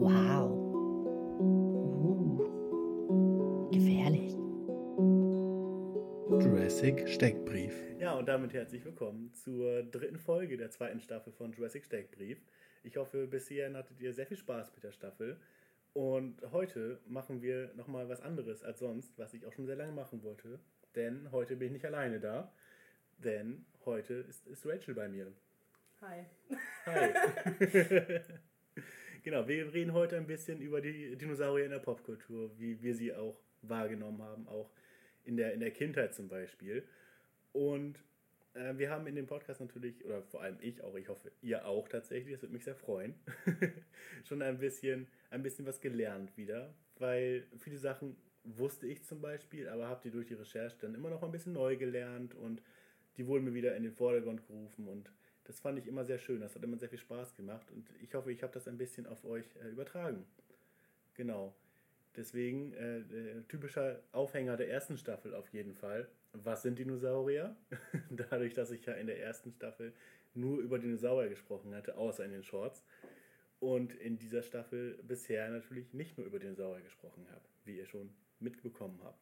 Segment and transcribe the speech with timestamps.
[0.00, 0.48] Wow.
[1.38, 2.40] Uh.
[3.70, 4.32] Gefährlich.
[6.42, 7.74] Jurassic Steckbrief.
[7.98, 12.38] Ja, und damit herzlich willkommen zur dritten Folge der zweiten Staffel von Jurassic Steckbrief.
[12.82, 15.38] Ich hoffe, bis hierhin hattet ihr sehr viel Spaß mit der Staffel.
[15.92, 19.92] Und heute machen wir nochmal was anderes als sonst, was ich auch schon sehr lange
[19.92, 20.60] machen wollte.
[20.96, 22.50] Denn heute bin ich nicht alleine da.
[23.18, 25.30] Denn heute ist, ist Rachel bei mir.
[26.00, 26.24] Hi.
[26.86, 28.20] Hi.
[29.22, 33.14] genau, wir reden heute ein bisschen über die Dinosaurier in der Popkultur, wie wir sie
[33.14, 34.70] auch wahrgenommen haben, auch
[35.24, 36.84] in der, in der Kindheit zum Beispiel.
[37.52, 38.02] Und
[38.54, 41.66] äh, wir haben in dem Podcast natürlich, oder vor allem ich auch, ich hoffe, ihr
[41.66, 43.14] auch tatsächlich, das würde mich sehr freuen,
[44.24, 49.68] schon ein bisschen, ein bisschen was gelernt wieder, weil viele Sachen wusste ich zum Beispiel,
[49.68, 52.62] aber habt ihr durch die Recherche dann immer noch ein bisschen neu gelernt und
[53.16, 55.10] die wurden mir wieder in den Vordergrund gerufen und
[55.44, 56.40] das fand ich immer sehr schön.
[56.40, 59.06] Das hat immer sehr viel Spaß gemacht und ich hoffe, ich habe das ein bisschen
[59.06, 60.24] auf euch äh, übertragen.
[61.14, 61.54] Genau.
[62.16, 66.08] Deswegen äh, typischer Aufhänger der ersten Staffel auf jeden Fall.
[66.32, 67.56] Was sind Dinosaurier?
[68.10, 69.92] Dadurch, dass ich ja in der ersten Staffel
[70.34, 72.84] nur über Dinosaurier gesprochen hatte, außer in den Shorts.
[73.58, 78.10] Und in dieser Staffel bisher natürlich nicht nur über Dinosaurier gesprochen habe, wie ihr schon
[78.38, 79.20] mitbekommen habt.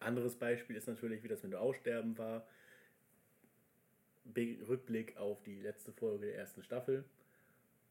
[0.00, 2.46] Anderes Beispiel ist natürlich, wie das mit dem Aussterben war.
[4.36, 7.04] Rückblick auf die letzte Folge der ersten Staffel.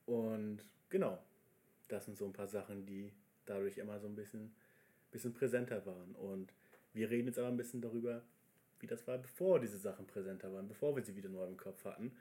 [0.06, 1.20] Und genau,
[1.88, 3.12] das sind so ein paar Sachen, die
[3.46, 4.54] dadurch immer so ein bisschen,
[5.12, 6.16] bisschen präsenter waren.
[6.16, 6.54] Und
[6.94, 8.22] wir reden jetzt aber ein bisschen darüber,
[8.80, 11.84] wie das war, bevor diese Sachen präsenter waren, bevor wir sie wieder neu im Kopf
[11.86, 12.12] hatten,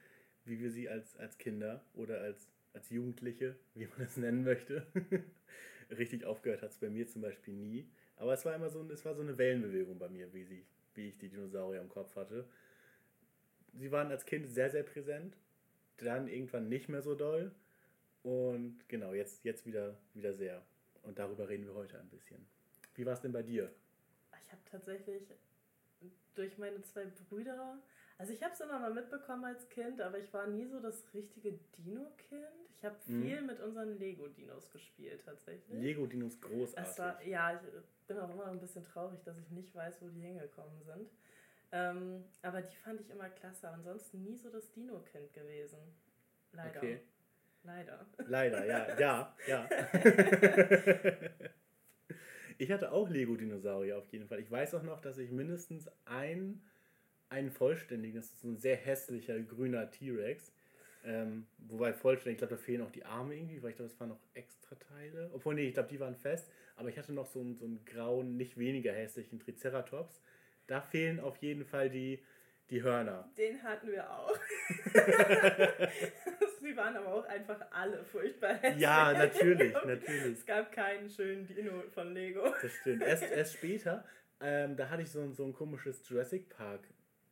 [0.44, 4.86] wie wir sie als, als Kinder oder als, als Jugendliche, wie man es nennen möchte,
[5.90, 7.88] richtig aufgehört hat es bei mir zum Beispiel nie.
[8.16, 10.64] Aber es war immer so, es war so eine Wellenbewegung bei mir, wie, sie,
[10.94, 12.46] wie ich die Dinosaurier im Kopf hatte.
[13.78, 15.36] Sie waren als Kind sehr, sehr präsent,
[15.98, 17.52] dann irgendwann nicht mehr so doll.
[18.22, 20.62] Und genau, jetzt, jetzt wieder, wieder sehr.
[21.02, 22.44] Und darüber reden wir heute ein bisschen.
[22.94, 23.70] Wie war es denn bei dir?
[24.42, 25.22] Ich habe tatsächlich
[26.34, 27.78] durch meine zwei Brüder,
[28.18, 31.04] also ich habe es immer mal mitbekommen als Kind, aber ich war nie so das
[31.12, 32.44] richtige Dino-Kind.
[32.74, 33.46] Ich habe viel mhm.
[33.46, 35.80] mit unseren Lego-Dinos gespielt tatsächlich.
[35.80, 36.98] Lego-Dinos großartig.
[36.98, 40.20] war, ja, ich bin auch immer ein bisschen traurig, dass ich nicht weiß, wo die
[40.20, 41.10] hingekommen sind.
[41.72, 43.68] Ähm, aber die fand ich immer klasse.
[43.68, 45.78] Ansonsten nie so das Dino-Kind gewesen.
[46.52, 46.78] Leider.
[46.78, 47.00] Okay.
[47.64, 48.06] Leider.
[48.28, 49.68] Leider, ja, ja, ja.
[52.58, 54.38] ich hatte auch Lego-Dinosaurier auf jeden Fall.
[54.38, 56.62] Ich weiß auch noch, dass ich mindestens ein,
[57.28, 60.52] einen vollständigen, das ist so ein sehr hässlicher grüner T-Rex,
[61.06, 64.00] ähm, wobei vollständig, ich glaube, da fehlen auch die Arme irgendwie, weil ich glaube, es
[64.00, 65.30] waren noch extra Teile.
[65.32, 66.50] Obwohl, nee, ich glaube, die waren fest.
[66.74, 70.20] Aber ich hatte noch so einen, so einen grauen, nicht weniger hässlichen Triceratops.
[70.66, 72.22] Da fehlen auf jeden Fall die,
[72.70, 73.30] die Hörner.
[73.36, 74.36] Den hatten wir auch.
[76.60, 78.82] Sie waren aber auch einfach alle furchtbar hässlich.
[78.82, 80.38] Ja, natürlich, natürlich.
[80.38, 82.52] Es gab keinen schönen Dino von Lego.
[82.60, 83.02] Das stimmt.
[83.02, 84.04] Erst, erst später,
[84.40, 86.80] ähm, da hatte ich so ein, so ein komisches Jurassic Park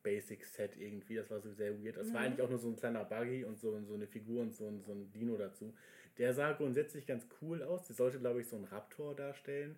[0.05, 1.17] Basic Set irgendwie.
[1.17, 1.97] Das war so sehr weird.
[1.97, 2.15] Das mhm.
[2.15, 4.71] war eigentlich auch nur so ein kleiner Buggy und so, so eine Figur und so,
[4.87, 5.75] so ein Dino dazu.
[6.19, 7.87] Der sah grundsätzlich ganz cool aus.
[7.89, 9.77] Der sollte, glaube ich, so ein Raptor darstellen.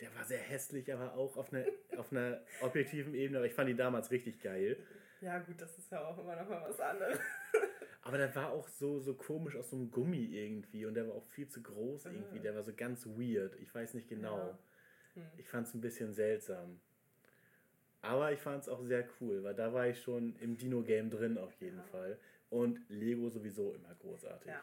[0.00, 1.64] Der war sehr hässlich, aber auch auf einer,
[1.96, 3.38] auf einer objektiven Ebene.
[3.38, 4.76] Aber ich fand ihn damals richtig geil.
[5.20, 7.18] Ja, gut, das ist ja auch immer noch mal was anderes.
[8.02, 11.16] Aber der war auch so, so komisch aus so einem Gummi irgendwie und der war
[11.16, 12.10] auch viel zu groß ah.
[12.12, 12.38] irgendwie.
[12.38, 13.56] Der war so ganz weird.
[13.56, 14.36] Ich weiß nicht genau.
[14.36, 14.58] Ja.
[15.14, 15.22] Hm.
[15.38, 16.80] Ich fand es ein bisschen seltsam.
[18.02, 21.36] Aber ich fand es auch sehr cool, weil da war ich schon im Dino-Game drin
[21.38, 21.84] auf jeden ja.
[21.84, 22.18] Fall.
[22.48, 24.52] Und Lego sowieso immer großartig.
[24.52, 24.62] Ja.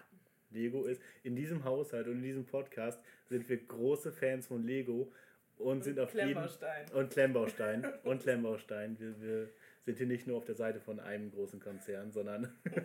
[0.53, 5.11] Lego ist in diesem Haushalt und in diesem Podcast sind wir große Fans von Lego
[5.57, 6.37] und, und sind auf jeden
[6.93, 8.99] und Klemmbaustein und Klemmbaustein.
[8.99, 9.49] Wir, wir
[9.85, 12.53] sind hier nicht nur auf der Seite von einem großen Konzern, sondern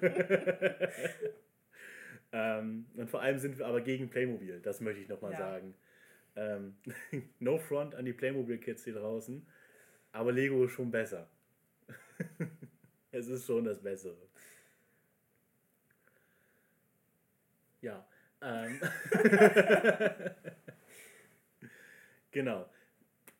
[2.33, 4.61] ähm, und vor allem sind wir aber gegen Playmobil.
[4.61, 5.39] Das möchte ich nochmal ja.
[5.39, 5.75] sagen.
[6.37, 6.77] Ähm,
[7.41, 9.47] no front an die Playmobil Kids hier draußen,
[10.13, 11.29] aber Lego ist schon besser.
[13.11, 14.29] es ist schon das Bessere.
[17.81, 18.07] Ja.
[18.41, 18.81] Ähm.
[22.31, 22.69] genau.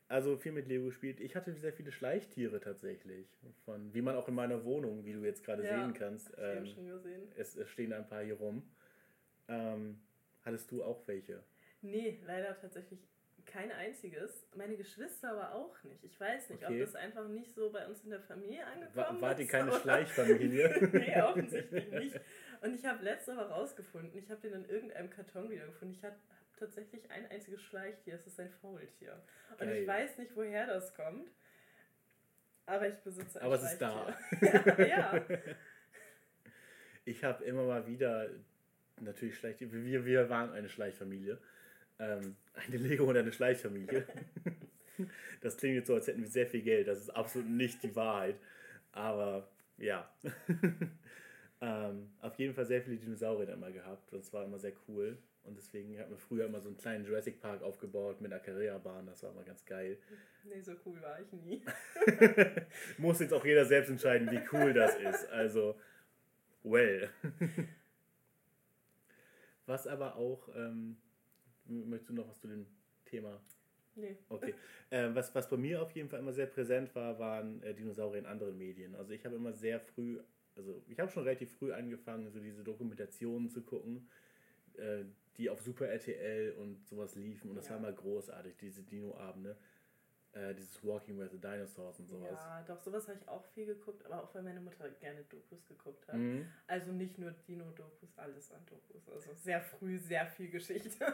[0.09, 1.21] Also viel mit Lego gespielt.
[1.21, 3.29] Ich hatte sehr viele Schleichtiere tatsächlich.
[3.65, 6.33] Von, wie man auch in meiner Wohnung, wie du jetzt gerade ja, sehen kannst.
[6.39, 7.29] Ähm, ich schon gesehen.
[7.37, 8.63] Es, es stehen ein paar hier rum.
[9.49, 10.01] Ähm,
[10.43, 11.43] hattest du auch welche?
[11.83, 13.07] Nee, leider tatsächlich
[13.49, 14.47] kein einziges.
[14.57, 16.05] Meine Geschwister aber auch nicht.
[16.05, 16.81] Ich weiß nicht, okay.
[16.81, 19.73] ob das einfach nicht so bei uns in der Familie angekommen War, war die keine
[19.73, 20.89] Schleichfamilie?
[20.93, 22.21] nee, offensichtlich nicht.
[22.61, 25.97] Und ich habe letzte Woche rausgefunden, ich habe den in irgendeinem Karton wiedergefunden.
[25.97, 26.17] Ich habe
[26.59, 29.23] tatsächlich ein einziges Schleichtier, es ist ein Faultier.
[29.53, 29.83] Und Geil.
[29.83, 31.31] ich weiß nicht, woher das kommt,
[32.67, 34.15] aber ich besitze ein Aber es ist da.
[34.79, 35.27] ja, ja.
[37.05, 38.29] Ich habe immer mal wieder
[39.01, 39.57] natürlich Schleich.
[39.61, 41.39] Wir, wir waren eine Schleichfamilie.
[41.99, 44.07] Ähm, eine Lego- und eine Schleichfamilie.
[45.41, 46.89] das klingt jetzt so, als hätten wir sehr viel Geld.
[46.89, 48.37] Das ist absolut nicht die Wahrheit.
[48.93, 50.13] Aber ja.
[51.61, 54.13] Ähm, auf jeden Fall sehr viele Dinosaurier immer gehabt.
[54.13, 55.19] Das war immer sehr cool.
[55.45, 59.07] Und deswegen hat man früher immer so einen kleinen Jurassic Park aufgebaut mit einer Carrera-Bahn.
[59.07, 59.99] Das war immer ganz geil.
[60.45, 61.63] Nee, so cool war ich nie.
[62.99, 65.27] Muss jetzt auch jeder selbst entscheiden, wie cool das ist.
[65.31, 65.75] Also,
[66.63, 67.09] well.
[69.67, 70.99] was aber auch, ähm,
[71.65, 72.67] möchtest du noch was zu dem
[73.07, 73.41] Thema?
[73.99, 74.17] Nee.
[74.29, 74.55] Okay.
[74.91, 78.21] Äh, was, was bei mir auf jeden Fall immer sehr präsent war, waren äh, Dinosaurier
[78.21, 78.95] in anderen Medien.
[78.95, 80.21] Also ich habe immer sehr früh,
[80.59, 84.09] also ich habe schon relativ früh angefangen, so diese Dokumentationen zu gucken,
[84.77, 85.05] äh,
[85.37, 87.51] die auf Super RTL und sowas liefen.
[87.51, 87.73] Und das Ja.
[87.73, 89.57] war immer großartig, diese Dino-Abende.
[90.33, 92.33] Äh, dieses Walking with the Dinosaurs und sowas.
[92.33, 95.65] Ja, doch, sowas habe ich auch viel geguckt, aber auch weil meine Mutter gerne Dokus
[95.67, 96.17] geguckt hat.
[96.17, 96.47] Mhm.
[96.67, 99.09] Also nicht nur Dino-Dokus, alles an Dokus.
[99.09, 101.07] Also sehr früh sehr viel Geschichte.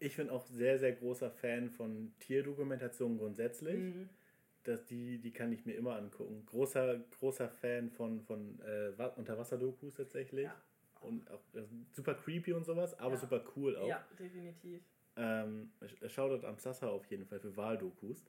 [0.00, 3.76] Ich bin auch sehr, sehr großer Fan von Tierdokumentationen grundsätzlich.
[3.94, 4.08] Mhm.
[4.64, 6.44] Das, die, die kann ich mir immer angucken.
[6.46, 10.44] Großer, großer Fan von, von äh, Wa- Unterwasserdokus tatsächlich.
[10.44, 10.62] Ja.
[11.00, 11.62] Und auch äh,
[11.92, 13.20] super creepy und sowas, aber Ja.
[13.20, 13.88] super cool auch.
[13.88, 14.82] Ja, definitiv.
[15.16, 15.70] Ähm,
[16.06, 18.24] Shoutout am Sassa auf jeden Fall für Wahldokus.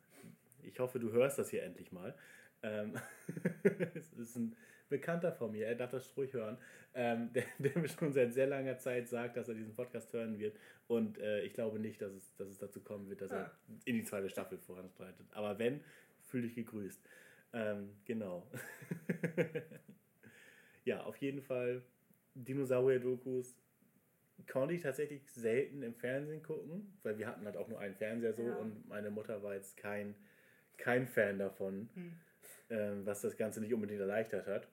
[0.64, 2.16] Ich hoffe, du hörst das hier endlich mal.
[2.62, 2.94] Ähm,
[3.96, 4.56] es ist ein
[4.90, 6.58] Bekannter von mir, er darf das ruhig hören,
[6.96, 10.40] ähm, der, der mir schon seit sehr langer Zeit sagt, dass er diesen Podcast hören
[10.40, 10.58] wird.
[10.88, 13.52] Und äh, ich glaube nicht, dass es, dass es dazu kommen wird, dass er Ah.
[13.86, 15.28] in die zweite Staffel voranschreitet.
[15.32, 15.82] Aber wenn,
[16.30, 17.02] fühl dich gegrüßt.
[17.54, 18.50] Ähm, genau.
[20.86, 21.82] ja, auf jeden Fall
[22.36, 23.56] Dinosaurier-Dokus
[24.48, 28.34] konnte ich tatsächlich selten im Fernsehen gucken, weil wir hatten halt auch nur einen Fernseher
[28.34, 28.56] so Ja.
[28.58, 30.16] und meine Mutter war jetzt kein,
[30.78, 32.14] kein Fan davon, Hm.
[32.70, 34.68] ähm, was das Ganze nicht unbedingt erleichtert hat.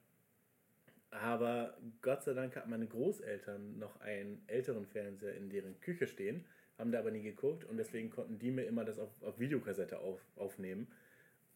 [1.11, 6.45] Aber Gott sei Dank hatten meine Großeltern noch einen älteren Fernseher in deren Küche stehen,
[6.79, 9.99] haben da aber nie geguckt und deswegen konnten die mir immer das auf, auf Videokassette
[9.99, 10.89] auf, aufnehmen.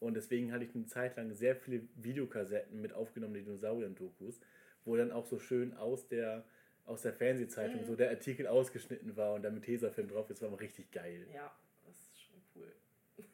[0.01, 4.41] Und deswegen hatte ich eine Zeit lang sehr viele Videokassetten mit aufgenommenen Dinosaurier-Dokus,
[4.83, 6.43] wo dann auch so schön aus der,
[6.85, 7.85] aus der Fernsehzeitung Mhm.
[7.85, 10.25] so der Artikel ausgeschnitten war und dann mit Tesafilm drauf.
[10.27, 11.27] Das war immer richtig geil.
[11.31, 11.55] Ja,
[11.85, 12.71] das ist schon cool.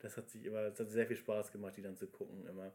[0.00, 2.72] Das hat sich immer, das hat sehr viel Spaß gemacht, die dann zu gucken immer.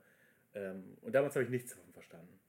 [0.56, 2.40] Ähm, und damals habe ich nichts davon verstanden.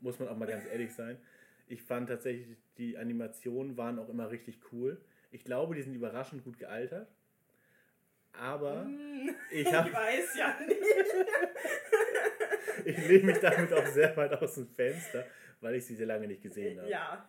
[0.00, 1.18] Muss man auch mal ganz ehrlich sein.
[1.66, 5.00] Ich fand tatsächlich, die Animationen waren auch immer richtig cool.
[5.32, 7.08] Ich glaube, die sind überraschend gut gealtert.
[8.38, 10.80] Aber Hm, ich, ich hab, weiß ja nicht.
[12.84, 15.24] ich lehne mich damit auch sehr weit aus dem Fenster,
[15.60, 16.90] weil ich sie sehr lange nicht gesehen habe.
[16.90, 17.26] Ja,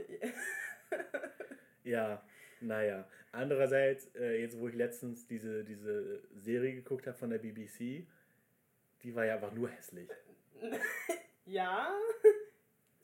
[1.83, 2.23] Ja,
[2.61, 3.07] naja.
[3.31, 8.06] Andererseits, äh, jetzt wo ich letztens diese, diese Serie geguckt habe von der BBC,
[9.03, 10.09] die war ja einfach nur hässlich.
[11.45, 11.94] ja,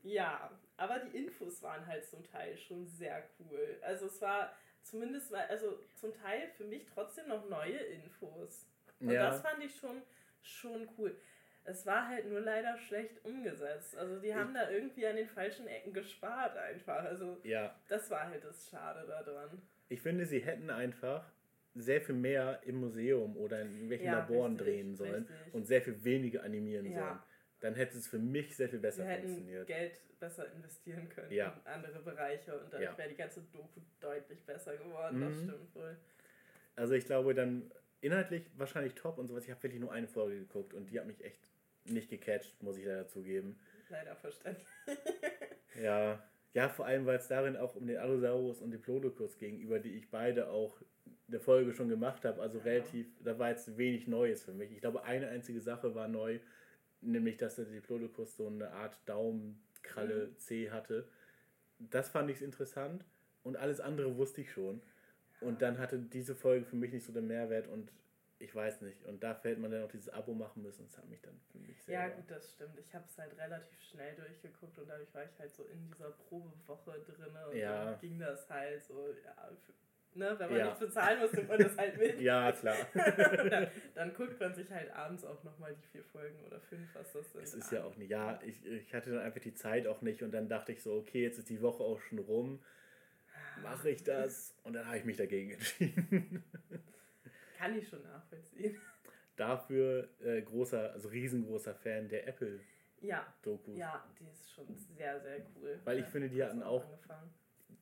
[0.04, 0.52] ja.
[0.78, 3.78] Aber die Infos waren halt zum Teil schon sehr cool.
[3.82, 4.52] Also es war
[4.86, 8.66] zumindest, war- also zum Teil für mich trotzdem noch neue Infos.
[9.00, 9.30] Und Ja.
[9.30, 10.02] das fand ich schon,
[10.42, 11.16] schon cool.
[11.64, 13.98] Es war halt nur leider schlecht umgesetzt.
[13.98, 17.04] Also die haben da irgendwie an den falschen Ecken gespart einfach.
[17.04, 19.62] Also Ja, das war halt das Schade daran.
[19.90, 21.26] ich finde, sie hätten einfach
[21.74, 25.54] sehr viel mehr im Museum oder in irgendwelchen Ja, Laboren richtig, drehen sollen richtig.
[25.54, 27.00] und sehr viel weniger animieren Ja.
[27.08, 27.20] sollen.
[27.60, 29.68] Dann hätte es für mich sehr viel besser Wir hätten funktioniert.
[29.68, 31.62] Geld besser investieren können Ja.
[31.66, 32.98] in andere Bereiche und dadurch Ja.
[32.98, 35.22] wäre die ganze Doku deutlich besser geworden.
[35.22, 35.50] Das Mhm.
[35.50, 35.98] stimmt wohl.
[36.76, 37.72] Also ich glaube dann
[38.02, 39.46] inhaltlich wahrscheinlich top und sowas.
[39.46, 41.40] Ich habe wirklich nur eine Folge geguckt und die hat mich echt
[41.86, 43.60] nicht gecatcht, muss ich leider zugeben.
[43.90, 44.68] Leider verständlich.
[45.82, 49.80] Ja, ja, vor allem, weil es darin auch um den Allosaurus und Diplodocus ging, über
[49.80, 50.82] die ich beide auch
[51.28, 52.42] eine Folge schon gemacht habe.
[52.42, 52.64] Also Ja.
[52.64, 54.72] relativ, da war jetzt wenig Neues für mich.
[54.72, 56.40] Ich glaube, eine einzige Sache war neu,
[57.06, 60.38] nämlich, dass der Diplodocus so eine Art Daumenkralle Mhm.
[60.38, 61.08] C hatte.
[61.80, 63.06] Das fand ich interessant
[63.44, 64.82] und alles andere wusste ich schon.
[65.42, 67.92] Und dann hatte diese Folge für mich nicht so den Mehrwert und
[68.40, 69.04] ich weiß nicht.
[69.06, 70.86] Und da fällt man dann auch dieses Abo machen müssen.
[70.86, 72.16] Das hat mich dann für mich Ja, selber.
[72.16, 72.78] gut, das stimmt.
[72.80, 76.12] Ich habe es halt relativ schnell durchgeguckt und dadurch war ich halt so in dieser
[76.12, 77.86] Probewoche drin und Ja.
[77.86, 79.50] dann ging das halt so, ja,
[80.16, 80.66] ne, wenn man Ja.
[80.66, 82.20] nichts bezahlen muss, nimmt man das halt mit.
[82.22, 82.76] Ja, klar.
[82.94, 87.12] Dann, dann guckt man sich halt abends auch nochmal die vier Folgen oder fünf, was
[87.14, 87.44] das sind.
[87.44, 90.24] Es ist ja auch nicht, ja, ich, ich hatte dann einfach die Zeit auch nicht
[90.24, 92.64] und dann dachte ich so, okay, jetzt ist die Woche auch schon rum,
[93.62, 96.44] mache ich das und dann habe ich mich dagegen entschieden.
[97.58, 98.78] Kann ich schon nachvollziehen.
[99.38, 103.78] Dafür äh, großer, also riesengroßer Fan der Apple-Dokus.
[103.78, 105.80] Ja, ja, die ist schon sehr, sehr cool.
[105.84, 107.34] Weil ich finde, die hatten auch- Angefangen.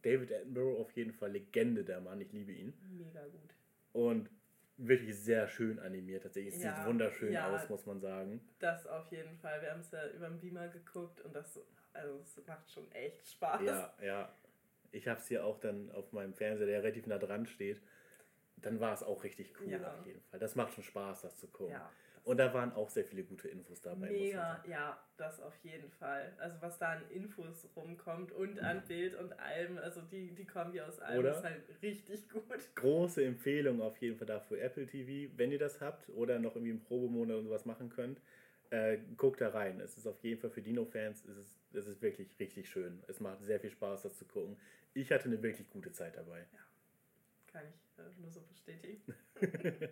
[0.02, 2.74] David Attenborough auf jeden Fall Legende, der Mann, ich liebe ihn.
[2.92, 3.56] Mega gut.
[3.94, 4.30] Und
[4.78, 6.56] wirklich sehr schön animiert, tatsächlich.
[6.56, 7.54] Es Ja, sieht wunderschön ja.
[7.54, 8.42] aus, muss man sagen.
[8.60, 9.62] Das auf jeden Fall.
[9.62, 11.60] Wir haben es ja über den Beamer geguckt und das,
[11.94, 13.62] also es macht schon echt Spaß.
[13.62, 14.36] Ja, ja.
[14.92, 17.82] ich habe es hier auch dann auf meinem Fernseher, der relativ nah dran steht.
[18.58, 19.94] Dann war es auch richtig cool Ja.
[20.00, 20.40] auf jeden Fall.
[20.40, 21.76] Das macht schon Spaß, das zu gucken.
[22.24, 22.30] Ja.
[22.32, 24.10] Und da waren auch sehr viele gute Infos dabei.
[24.10, 26.34] Mega, ja, das auf jeden Fall.
[26.40, 30.80] Also was da an Infos rumkommt und an Bild und allem, also die, die Kombi
[30.82, 31.38] aus allem Oder?
[31.38, 32.44] ist halt richtig gut.
[32.76, 36.72] Große Empfehlung auf jeden Fall dafür Apple TV, wenn ihr das habt oder noch irgendwie
[36.72, 38.22] einen Probemonat und sowas machen könnt.
[38.70, 39.80] Äh, guckt da rein.
[39.82, 43.04] Es ist auf jeden Fall für Dino-Fans, es ist, es ist wirklich richtig schön.
[43.08, 44.58] Es macht sehr viel Spaß, das zu gucken.
[44.94, 46.46] Ich hatte eine wirklich gute Zeit dabei.
[47.52, 49.04] Kann ich äh, nur so bestätigen.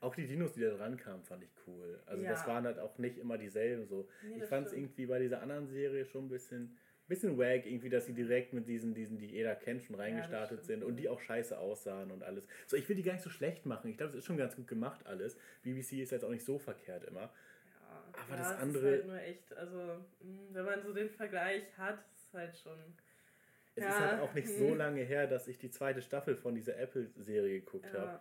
[0.00, 2.00] Auch die Dinos, die da dran kamen, fand ich cool.
[2.06, 2.30] Also Ja.
[2.30, 4.08] das waren halt auch nicht immer dieselben so.
[4.22, 7.90] Nee, ich fand es irgendwie bei dieser anderen Serie schon ein bisschen, bisschen wack, irgendwie,
[7.90, 10.64] dass sie direkt mit diesen, diesen, die jeder kennt, schon reingestartet stimmt.
[10.64, 12.46] sind und die auch scheiße aussahen und alles.
[12.66, 13.90] So, ich will die gar nicht so schlecht machen.
[13.90, 15.36] Ich glaube, es ist schon ganz gut gemacht alles.
[15.62, 17.20] BBC ist jetzt auch nicht so verkehrt immer.
[17.22, 19.76] Ja, Aber ja, das andere- Ist halt nur echt, also
[20.22, 22.78] mh, wenn man so den Vergleich hat, ist halt schon.
[23.74, 24.78] Es Ja, ist halt auch nicht so hm.
[24.78, 28.18] lange her, dass ich die zweite Staffel von dieser Apple-Serie geguckt habe.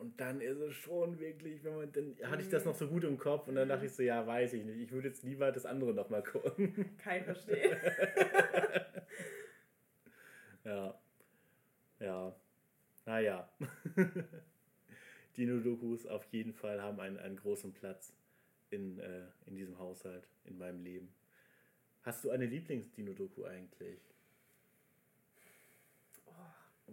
[0.00, 2.70] Und dann ist es schon wirklich, wenn man, dann hatte ich das Mhm.
[2.70, 4.78] noch so gut im Kopf und dann dachte ich so, ja, weiß ich nicht.
[4.80, 6.96] Ich würde jetzt lieber das andere nochmal gucken.
[6.96, 7.76] ich verstehen.
[10.64, 10.94] Ja.
[12.00, 12.34] Ja.
[13.06, 13.50] Naja.
[15.36, 18.12] Dino-Dokus auf jeden Fall haben einen, einen großen Platz
[18.70, 21.14] in, äh, in diesem Haushalt, in meinem Leben.
[22.02, 24.00] Hast du eine Lieblings-Dino-Doku eigentlich?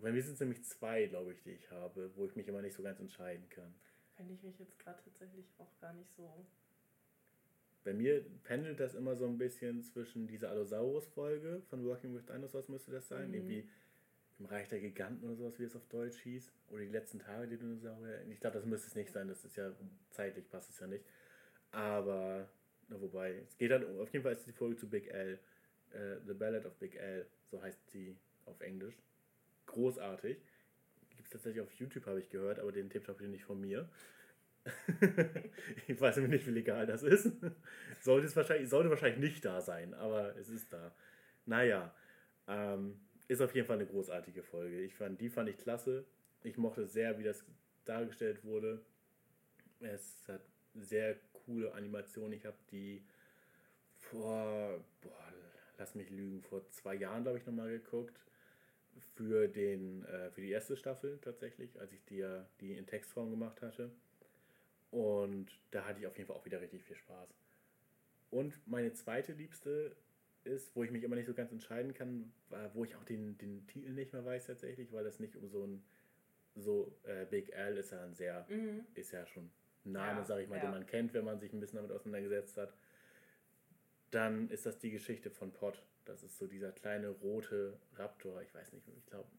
[0.01, 2.61] Bei mir sind es nämlich zwei, glaube ich, die ich habe, wo ich mich immer
[2.61, 3.73] nicht so ganz entscheiden kann.
[4.15, 6.45] Fände ich mich jetzt gerade tatsächlich auch gar nicht so.
[7.83, 12.67] Bei mir pendelt das immer so ein bisschen zwischen dieser Allosaurus-Folge von Working with Dinosaurs
[12.67, 13.29] müsste das sein.
[13.29, 13.33] Mhm.
[13.35, 13.69] Irgendwie
[14.39, 16.51] im Reich der Giganten oder sowas, wie es auf Deutsch hieß.
[16.69, 18.25] Oder die letzten Tage der Dinosaurier.
[18.29, 19.27] Ich glaube, das müsste es nicht sein.
[19.27, 19.71] Das ist ja
[20.11, 21.05] zeitlich passt es ja nicht.
[21.71, 22.49] Aber,
[22.89, 25.39] na, wobei, es geht dann, um- auf jeden Fall ist die Folge zu Big L.
[25.91, 28.95] Äh, The Ballad of Big L, so heißt sie auf Englisch.
[29.77, 30.37] Großartig.
[31.11, 33.61] Gibt es tatsächlich auf YouTube, habe ich gehört, aber den Tipp habt ihr nicht von
[33.61, 33.87] mir.
[35.87, 37.31] ich weiß nämlich nicht, wie legal das ist.
[38.01, 40.95] sollte, es wahrscheinlich, sollte wahrscheinlich nicht da sein, aber es ist da.
[41.45, 41.93] Naja,
[42.47, 44.81] ähm, ist auf jeden Fall eine großartige Folge.
[44.81, 46.05] Ich fand, die fand ich klasse.
[46.41, 47.45] Ich mochte sehr, wie das
[47.85, 48.81] dargestellt wurde.
[49.79, 50.41] Es hat
[50.73, 52.33] sehr coole Animationen.
[52.33, 53.05] Ich habe die
[53.93, 55.33] vor, boah,
[55.77, 58.19] lass mich lügen, vor zwei Jahren, glaube ich, nochmal geguckt.
[59.15, 62.25] Für, den, äh, für die erste Staffel tatsächlich, als ich die,
[62.61, 63.91] die in Textform gemacht hatte.
[64.91, 67.29] Und da hatte ich auf jeden Fall auch wieder richtig viel Spaß.
[68.29, 69.95] Und meine zweite liebste
[70.43, 73.37] ist, wo ich mich immer nicht so ganz entscheiden kann, war, wo ich auch den,
[73.37, 75.83] den Titel nicht mehr weiß tatsächlich, weil das nicht um so ein
[76.55, 78.85] so äh, Big L ist ja ein sehr Mhm.
[78.95, 79.51] ist ja schon
[79.85, 80.61] ein Name, Ja, sag ich mal, ja.
[80.63, 82.73] den man kennt, wenn man sich ein bisschen damit auseinandergesetzt hat.
[84.11, 85.83] Dann ist das die Geschichte von Pot.
[86.07, 88.41] Das ist so dieser kleine rote Raptor.
[88.41, 89.29] Ich weiß nicht, ich glaube,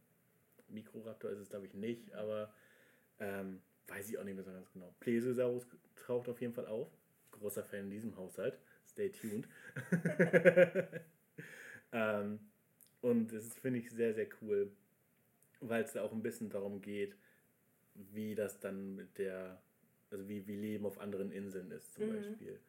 [0.68, 2.52] Mikroraptor ist es, glaube ich, nicht, aber
[3.18, 4.94] ähm, weiß ich auch nicht mehr so ganz genau.
[5.00, 6.88] Plesiosaurus taucht auf jeden Fall auf.
[7.32, 8.58] Großer Fan in diesem Haushalt.
[8.86, 9.48] Stay tuned.
[11.92, 12.40] ähm,
[13.00, 14.70] und das finde ich, sehr, sehr cool,
[15.60, 17.16] weil es da auch ein bisschen darum geht,
[17.94, 19.62] wie das dann mit der,
[20.10, 22.10] also wie, wie Leben auf anderen Inseln ist zum Mhm.
[22.14, 22.60] Beispiel.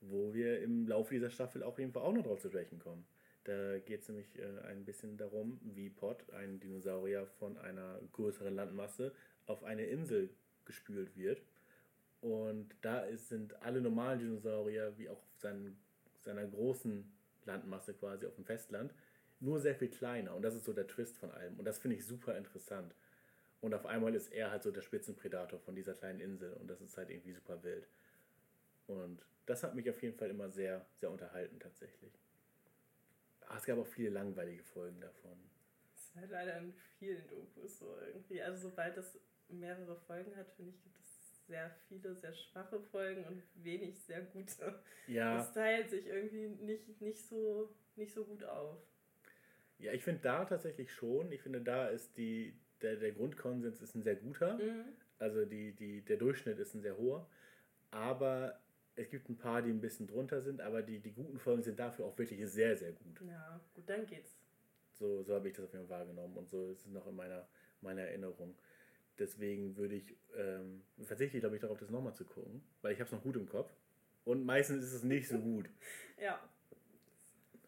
[0.00, 3.06] Wo wir im Laufe dieser Staffel auf jeden Fall auch noch drauf zu sprechen kommen.
[3.44, 8.54] Da geht es nämlich äh, ein bisschen darum, wie Pot, ein Dinosaurier von einer größeren
[8.54, 9.12] Landmasse,
[9.46, 10.30] auf eine Insel
[10.64, 11.42] gespült wird.
[12.22, 15.76] Und da ist, sind alle normalen Dinosaurier, wie auch sein,
[16.22, 17.04] seiner großen
[17.44, 18.94] Landmasse quasi auf dem Festland,
[19.40, 20.34] nur sehr viel kleiner.
[20.34, 21.58] Und das ist so der Twist von allem.
[21.58, 22.94] Und das finde ich super interessant.
[23.60, 26.54] Und auf einmal ist er halt so der Spitzenpredator von dieser kleinen Insel.
[26.54, 27.86] Und das ist halt irgendwie super wild.
[28.86, 32.23] Und das hat mich auf jeden Fall immer sehr, sehr unterhalten tatsächlich.
[33.46, 35.38] Aber es gab auch viele langweilige Folgen davon.
[35.92, 38.42] Das ist halt leider in vielen Dokus so irgendwie.
[38.42, 43.24] Also sobald das mehrere Folgen hat, finde ich, gibt es sehr viele sehr schwache Folgen
[43.24, 44.82] und wenig sehr gute.
[45.06, 48.78] Ja, Das teilt sich irgendwie nicht, nicht, so, nicht so gut auf.
[49.78, 51.30] ja ich finde da tatsächlich schon.
[51.32, 54.56] Ich finde, da ist die, der, der Grundkonsens ist ein sehr guter.
[54.56, 54.84] Mhm.
[55.18, 57.28] Also die, die, der Durchschnitt ist ein sehr hoher.
[57.90, 58.58] Aber
[58.96, 61.78] es gibt ein paar, die ein bisschen drunter sind, aber die, die guten Folgen sind
[61.78, 63.20] dafür auch wirklich sehr, sehr gut.
[63.26, 64.36] Ja, gut, dann geht's.
[64.92, 67.16] So, so habe ich das auf jeden Fall wahrgenommen und so ist es noch in
[67.16, 67.46] meiner,
[67.80, 68.54] meiner Erinnerung.
[69.18, 73.00] Deswegen würde ich, ähm, verzichte ich glaube ich darauf, das nochmal zu gucken, weil ich
[73.00, 73.72] habe es noch gut im Kopf.
[74.24, 75.68] Und meistens ist es nicht so gut.
[76.20, 76.40] Ja,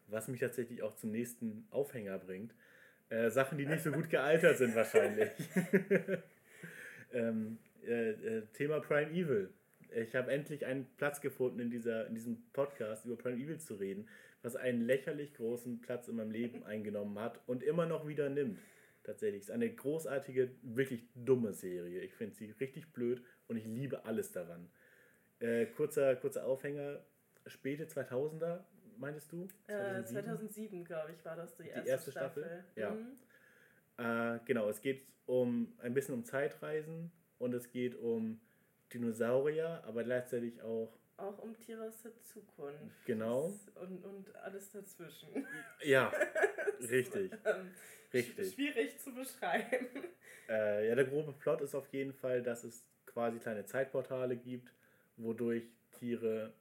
[0.07, 2.53] Was mich tatsächlich auch zum nächsten Aufhänger bringt.
[3.09, 5.31] Äh, Sachen, die nicht so gut gealtert sind wahrscheinlich.
[7.13, 9.53] ähm, äh, äh, Thema Prime Evil.
[9.91, 13.75] Ich habe endlich einen Platz gefunden in, dieser, in diesem Podcast über Prime Evil zu
[13.75, 14.07] reden.
[14.41, 18.59] was einen lächerlich großen Platz in meinem Leben eingenommen hat und immer noch wieder nimmt.
[19.03, 19.43] Tatsächlich.
[19.43, 22.01] Es ist eine großartige, wirklich dumme Serie.
[22.01, 24.69] Ich finde sie richtig blöd und ich liebe alles daran.
[25.39, 26.99] Äh, kurzer, kurzer Aufhänger,
[27.45, 28.65] späte 2000er,
[28.97, 29.47] meintest du?
[29.67, 32.43] 2007, äh, 2007 glaube ich, war das die erste, die erste Staffel.
[32.43, 32.63] Staffel.
[32.75, 32.91] Ja.
[32.91, 34.35] Mhm.
[34.35, 38.39] Äh, genau, es geht um ein bisschen um Zeitreisen und es geht um
[38.93, 40.91] Dinosaurier, aber gleichzeitig auch.
[41.17, 43.05] Auch um Tiere aus der Zukunft.
[43.05, 43.53] Genau.
[43.75, 45.47] Und, und alles dazwischen.
[45.83, 46.11] Ja,
[46.79, 47.31] richtig.
[47.43, 47.71] ähm,
[48.13, 48.53] richtig.
[48.53, 49.87] Schwierig zu beschreiben.
[50.47, 54.71] Äh, ja, der grobe Plot ist auf jeden Fall, dass es quasi kleine Zeitportale gibt,
[55.17, 56.53] wodurch Tiere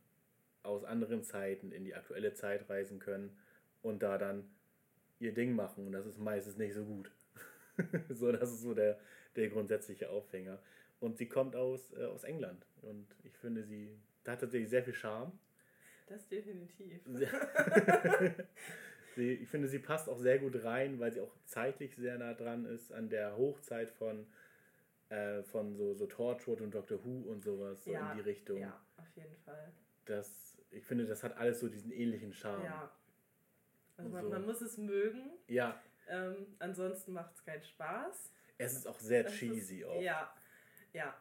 [0.63, 3.37] aus anderen Zeiten in die aktuelle Zeit reisen können
[3.83, 4.49] und da dann
[5.19, 5.87] ihr Ding machen.
[5.87, 7.11] Und das ist meistens nicht so gut.
[8.09, 8.99] so, das ist so der,
[9.37, 10.59] der grundsätzliche Aufhänger.
[11.01, 12.67] Und sie kommt aus, äh, aus England.
[12.83, 15.39] Und ich finde, sie da hat tatsächlich sehr viel Charme.
[16.09, 17.01] Das definitiv.
[19.15, 22.35] sie, ich finde, sie passt auch sehr gut rein, weil sie auch zeitlich sehr nah
[22.35, 24.27] dran ist an der Hochzeit von,
[25.11, 28.59] äh, von so, so Torchwood und Doctor Who und sowas, so ja, in die Richtung.
[28.59, 29.73] Ja, auf jeden Fall.
[30.07, 32.65] Das, ich finde, das hat alles so diesen ähnlichen Charme.
[32.65, 32.91] Ja.
[33.97, 34.31] Also man, so.
[34.31, 35.31] man muss es mögen.
[35.47, 35.81] Ja.
[36.09, 38.33] Ähm, ansonsten macht es keinen Spaß.
[38.59, 40.03] Es ist auch sehr das cheesy ist, auch.
[40.03, 40.35] Ja,
[40.97, 41.15] ja.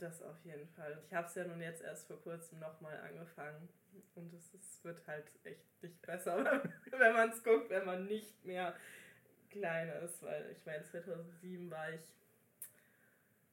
[0.00, 0.98] Das auf jeden Fall.
[1.06, 3.68] Ich habe es ja nun jetzt erst vor kurzem nochmal angefangen.
[4.14, 8.74] Und es, wird halt echt nicht besser, wenn man es guckt, wenn man nicht mehr
[9.50, 10.22] klein ist.
[10.22, 12.14] Weil ich meine, 2007 war ich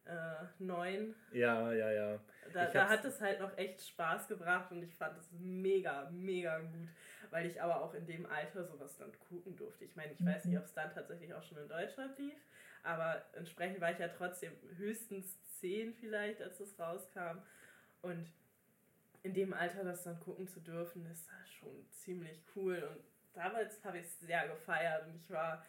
[0.06, 1.16] äh, neun.
[1.32, 2.20] Ja, ja, ja.
[2.54, 6.60] Da, da hat es halt noch echt Spaß gebracht und ich fand es mega, mega
[6.60, 6.90] gut,
[7.30, 9.86] weil ich aber auch in dem Alter sowas dann gucken durfte.
[9.86, 12.40] Ich meine, ich weiß nicht, ob es dann tatsächlich auch schon in Deutschland lief,
[12.83, 17.39] aber entsprechend war ich ja trotzdem höchstens zehn vielleicht, als es rauskam.
[18.01, 18.31] Und
[19.23, 22.77] in dem Alter das dann gucken zu dürfen, ist schon ziemlich cool.
[22.77, 25.65] Und damals habe ich es sehr gefeiert und ich war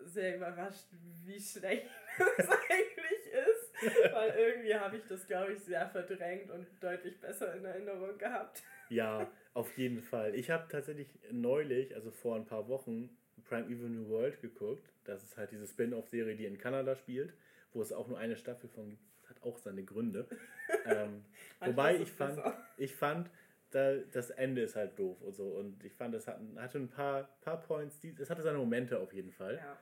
[0.00, 0.86] sehr überrascht,
[1.24, 1.88] wie schlecht
[2.36, 4.12] es eigentlich ist.
[4.12, 8.62] Weil irgendwie habe ich das, glaube ich, sehr verdrängt und deutlich besser in Erinnerung gehabt.
[8.88, 10.34] Ja, auf jeden Fall.
[10.34, 13.16] Ich habe tatsächlich neulich, also vor ein paar Wochen,
[13.48, 14.90] Prime Evil New World geguckt.
[15.04, 17.34] Das ist halt diese Spin-off-Serie, die in Kanada spielt,
[17.72, 19.02] wo es auch nur eine Staffel von gibt.
[19.20, 20.28] Das hat auch seine Gründe.
[20.86, 21.24] ähm,
[21.60, 22.40] wobei ich fand,
[22.76, 23.30] ich fand,
[23.70, 25.44] da, das Ende ist halt doof und so.
[25.44, 28.98] Und ich fand, es hat, hatte ein paar, paar Points, die, es hatte seine Momente
[28.98, 29.56] auf jeden Fall.
[29.56, 29.78] Ja.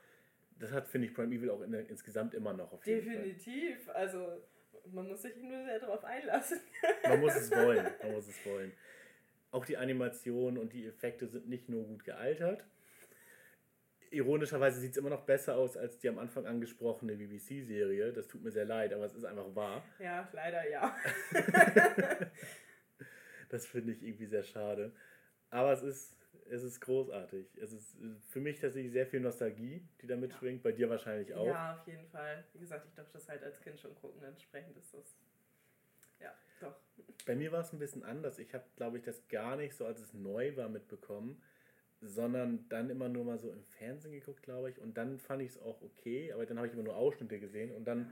[0.59, 3.83] Das hat, finde ich, Prime Evil auch in insgesamt immer noch auf jeden Definitiv.
[3.85, 3.95] Fall.
[3.95, 4.41] Also
[4.91, 6.59] man muss sich nur sehr darauf einlassen.
[7.07, 7.87] man muss es wollen.
[8.01, 8.71] Man muss es wollen.
[9.51, 12.65] Auch die Animation und die Effekte sind nicht nur gut gealtert.
[14.13, 18.13] Ironischerweise sieht es immer noch besser aus als die am Anfang angesprochene BBC-Serie.
[18.13, 19.83] Das tut mir sehr leid, aber es ist einfach wahr.
[19.99, 20.95] Ja, leider ja.
[23.49, 24.91] das finde ich irgendwie sehr schade.
[25.49, 26.15] Aber es ist,
[26.49, 27.57] es ist großartig.
[27.57, 27.97] Es ist
[28.29, 30.63] für mich tatsächlich sehr viel Nostalgie, die da mitschwingt.
[30.63, 30.69] Ja.
[30.69, 31.47] Bei dir wahrscheinlich auch.
[31.47, 32.43] Ja, auf jeden Fall.
[32.53, 34.23] Wie gesagt, ich durfte das halt als Kind schon gucken.
[34.23, 35.17] Entsprechend ist das.
[36.19, 36.75] Ja, doch.
[37.25, 38.37] Bei mir war es ein bisschen anders.
[38.37, 41.41] Ich habe, glaube ich, das gar nicht so, als es neu war, mitbekommen.
[42.05, 44.79] Sondern dann immer nur mal so im Fernsehen geguckt, glaube ich.
[44.79, 47.71] Und dann fand ich es auch okay, aber dann habe ich immer nur Ausschnitte gesehen
[47.71, 48.11] und dann,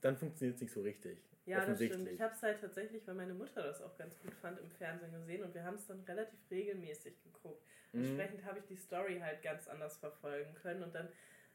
[0.00, 1.18] dann funktioniert es nicht so richtig.
[1.46, 2.08] Ja, das stimmt.
[2.08, 5.12] Ich habe es halt tatsächlich, weil meine Mutter das auch ganz gut fand, im Fernsehen
[5.12, 7.64] gesehen und wir haben es dann relativ regelmäßig geguckt.
[7.92, 8.04] Mhm.
[8.04, 11.08] Entsprechend habe ich die Story halt ganz anders verfolgen können und dann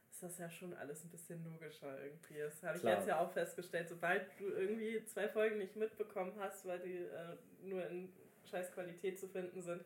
[0.10, 2.40] ist das ja schon alles ein bisschen logischer irgendwie.
[2.40, 3.90] Das habe ich jetzt ja auch festgestellt.
[3.90, 8.14] Sobald du irgendwie zwei Folgen nicht mitbekommen hast, weil die äh, nur in
[8.46, 9.84] scheiß Qualität zu finden sind,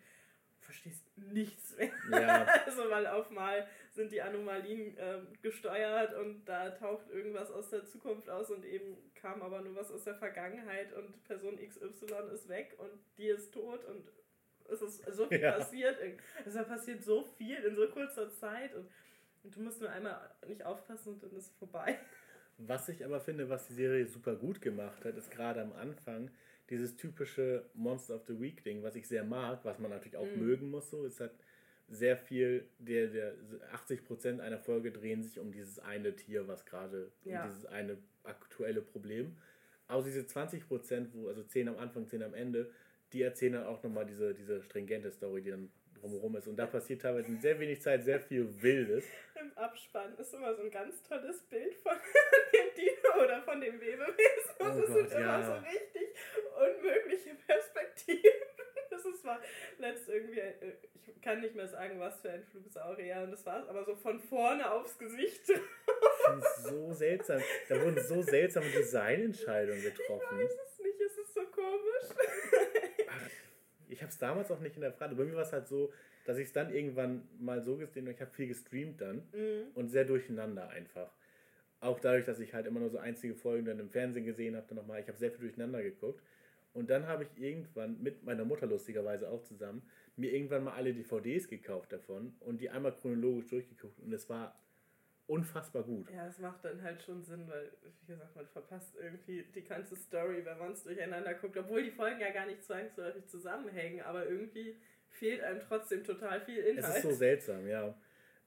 [0.70, 1.92] verstehst nichts mehr.
[2.12, 2.46] Ja.
[2.66, 7.86] also weil auf mal sind die Anomalien äh, gesteuert und da taucht irgendwas aus der
[7.86, 12.48] Zukunft aus und eben kam aber nur was aus der Vergangenheit und Person XY ist
[12.50, 14.12] weg und die ist tot und
[14.72, 15.54] es ist so viel ja.
[15.54, 15.98] passiert.
[16.46, 18.88] Es passiert so viel in so kurzer Zeit und,
[19.44, 21.98] und du musst nur einmal nicht aufpassen und dann ist es vorbei.
[22.58, 26.30] Was ich aber finde, was die Serie super gut gemacht hat, ist gerade am Anfang,
[26.70, 30.26] dieses typische Monster of the Week Ding, was ich sehr mag, was man natürlich auch
[30.26, 30.40] mm.
[30.40, 31.32] mögen muss, so, ist halt
[31.88, 33.34] sehr viel, der, der
[33.74, 37.44] 80% einer Folge drehen sich um dieses eine Tier, was gerade, ja.
[37.44, 39.38] um dieses eine aktuelle Problem.
[39.88, 42.72] Aber diese 20%, wo, also 10 am Anfang, 10 am Ende,
[43.12, 46.48] die erzählen dann auch nochmal diese, diese stringente Story, die dann drumherum ist.
[46.48, 49.06] Und da passiert teilweise in sehr wenig Zeit sehr viel Wildes.
[49.40, 51.94] Im Abspann ist immer so ein ganz tolles Bild von
[52.54, 54.16] dem Dino oder von dem Lebewesen.
[54.60, 55.36] Und oh das Gott, sind ja.
[55.36, 56.16] immer so richtig
[56.56, 58.24] unmögliche Perspektiven.
[58.90, 59.40] Das ist war
[59.78, 60.74] letzt irgendwie, äh,
[61.06, 63.22] ich kann nicht mehr sagen, was für ein Flugsaurier.
[63.24, 65.42] Und das war aber so von vorne aufs Gesicht.
[65.48, 67.42] Ich finde es so seltsam.
[67.70, 70.40] Da wurden so seltsame Designentscheidungen getroffen.
[70.42, 72.10] Ich weiß es nicht, es ist so komisch.
[73.89, 75.15] ich habe es damals auch nicht in der Frage.
[75.15, 75.91] Bei mir war es halt so,
[76.25, 79.71] dass ich es dann irgendwann mal so gesehen habe, ich habe viel gestreamt dann mhm.
[79.75, 81.12] und sehr durcheinander einfach.
[81.82, 84.65] Auch dadurch, dass ich halt immer nur so einzige Folgen dann im Fernsehen gesehen habe,
[84.67, 86.21] dann nochmal, ich habe sehr viel durcheinander geguckt.
[86.73, 89.82] Und dann habe ich irgendwann mit meiner Mutter lustigerweise auch zusammen
[90.19, 94.60] mir irgendwann mal alle DVDs gekauft davon und die einmal chronologisch durchgeguckt und es war
[95.30, 96.10] unfassbar gut.
[96.10, 99.96] Ja, es macht dann halt schon Sinn, weil, wie gesagt, man verpasst irgendwie die ganze
[99.96, 104.26] Story, wenn man es durcheinander guckt, obwohl die Folgen ja gar nicht zwangsläufig zusammenhängen, aber
[104.26, 104.76] irgendwie
[105.10, 106.96] fehlt einem trotzdem total viel Inhalt.
[106.96, 107.94] Es ist so seltsam, ja.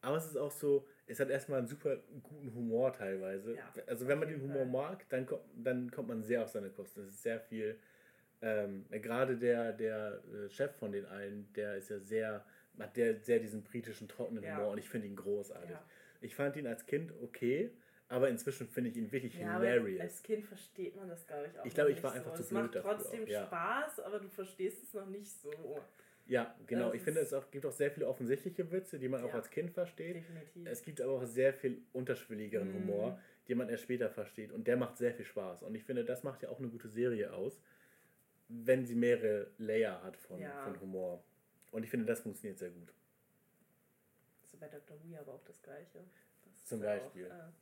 [0.01, 3.55] Aber es ist auch so, es hat erstmal einen super guten Humor teilweise.
[3.55, 4.67] Ja, also wenn man den Humor Fall.
[4.67, 7.03] mag, dann, kommt, dann kommt man sehr auf seine Kosten.
[7.03, 7.79] Es ist sehr viel,
[8.41, 12.45] ähm, gerade der, der äh, Chef von den allen, der ist ja sehr,
[12.81, 14.57] hat der sehr diesen britischen trockenen ja.
[14.57, 15.71] Humor und ich finde ihn großartig.
[15.71, 15.85] Ja.
[16.25, 17.73] Ich fand ihn als Kind okay,
[18.09, 20.01] aber inzwischen finde ich ihn wirklich ja, hilarious.
[20.01, 22.43] als Kind versteht man das, glaube ich, auch Ich glaube, ich war einfach so.
[22.43, 22.81] zu blöd dafür.
[22.81, 25.51] Es macht trotzdem auch, Spaß, aber du verstehst es noch nicht so.
[26.27, 26.87] Ja, genau.
[26.87, 29.51] Das ich finde, es gibt auch sehr viele offensichtliche Witze, die man ja, auch als
[29.51, 30.17] Kind versteht.
[30.17, 30.67] Definitiv.
[30.67, 32.75] Es gibt aber auch sehr viel unterschwelligeren mm.
[32.75, 34.53] Humor, den man erst später versteht.
[34.53, 35.63] Und der macht sehr viel Spaß.
[35.63, 37.61] Und ich finde, das macht ja auch eine gute Serie aus,
[38.49, 40.63] wenn sie mehrere Layer hat von, ja.
[40.63, 41.25] von Humor.
[41.71, 42.93] Und ich finde, das funktioniert sehr gut.
[44.53, 44.97] Ist bei Dr.
[45.03, 46.05] Who aber auch das Gleiche.
[46.45, 47.27] Das Zum Beispiel.
[47.27, 47.53] Auch, äh,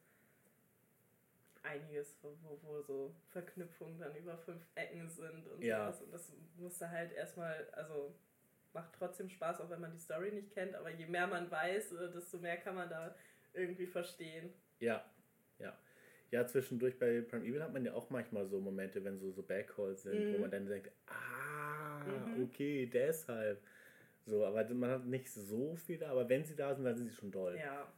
[1.62, 5.92] einiges, wo, wo so Verknüpfungen dann über fünf Ecken sind und ja.
[5.92, 6.02] sowas.
[6.02, 8.14] Und das musste halt erstmal, also
[8.72, 11.92] macht trotzdem Spaß, auch wenn man die Story nicht kennt, aber je mehr man weiß,
[11.92, 13.14] äh, desto mehr kann man da
[13.52, 14.52] irgendwie verstehen.
[14.78, 15.04] Ja,
[15.58, 15.76] ja.
[16.30, 19.42] Ja, zwischendurch bei Prime Evil hat man ja auch manchmal so Momente, wenn so, so
[19.42, 20.34] Backcalls sind, mhm.
[20.34, 22.44] wo man dann denkt, ah, mhm.
[22.44, 23.60] okay, deshalb.
[24.26, 27.08] So, aber man hat nicht so viel da, aber wenn sie da sind, dann sind
[27.08, 27.56] sie schon doll.
[27.56, 27.92] Ja.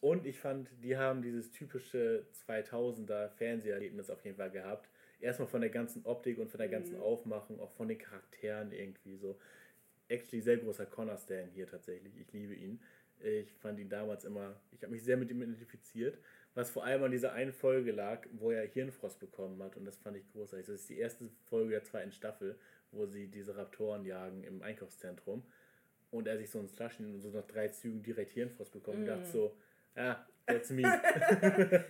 [0.00, 4.88] Und ich fand, die haben dieses typische 2000er Fernseherlebnis auf jeden Fall gehabt.
[5.20, 7.02] Erstmal von der ganzen Optik und von der ganzen mhm.
[7.02, 9.38] Aufmachung, auch von den Charakteren irgendwie so
[10.08, 12.16] actually sehr großer Connor-Stan hier tatsächlich.
[12.18, 12.80] Ich liebe ihn.
[13.22, 16.18] Ich fand ihn damals immer, ich habe mich sehr mit ihm identifiziert,
[16.54, 19.98] was vor allem an dieser einen Folge lag, wo er Hirnfrost bekommen hat und das
[19.98, 20.66] fand ich großartig.
[20.66, 22.58] Das ist die erste Folge der zweiten Staffel,
[22.92, 25.42] wo sie diese Raptoren jagen im Einkaufszentrum
[26.10, 29.02] und er sich so ein Slushen und so nach drei Zügen direkt Hirnfrost bekommen mm.
[29.02, 29.56] und dachte so,
[29.96, 30.82] ja, that's me.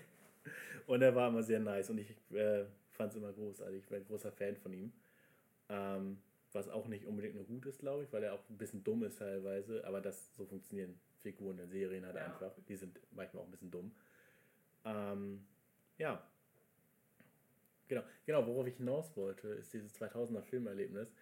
[0.86, 3.84] und er war immer sehr nice und ich äh, fand es immer großartig.
[3.84, 4.92] Ich war ein großer Fan von ihm.
[5.68, 6.18] Ähm,
[6.52, 9.04] was auch nicht unbedingt nur gut ist, glaube ich, weil er auch ein bisschen dumm
[9.04, 12.24] ist teilweise, aber das so funktionieren Figuren in Serien halt ja.
[12.24, 12.52] einfach.
[12.68, 13.92] Die sind manchmal auch ein bisschen dumm.
[14.84, 15.46] Ähm,
[15.98, 16.22] ja.
[17.90, 21.12] Genau, genau, worauf ich hinaus wollte, ist dieses 2000er Filmerlebnis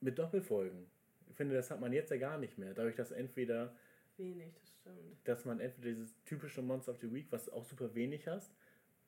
[0.00, 0.86] mit Doppelfolgen.
[1.28, 2.74] Ich finde, das hat man jetzt ja gar nicht mehr.
[2.74, 3.76] Dadurch, dass entweder.
[4.16, 5.16] Wenig, das stimmt.
[5.24, 8.52] Dass man entweder dieses typische Monster of the Week, was auch super wenig hast,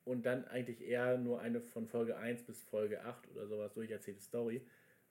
[0.05, 4.21] und dann eigentlich eher nur eine von Folge 1 bis Folge 8 oder sowas durcherzählte
[4.21, 4.63] Story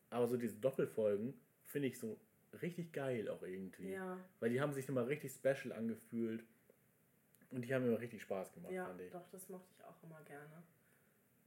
[0.10, 1.34] aber so diese Doppelfolgen
[1.65, 2.20] finde ich so
[2.62, 3.91] richtig geil auch irgendwie.
[3.91, 4.18] Ja.
[4.39, 6.46] Weil die haben sich nochmal richtig special angefühlt.
[7.52, 9.12] Und die haben immer richtig Spaß gemacht, ja, fand ich.
[9.12, 10.63] Doch, das mochte ich auch immer gerne.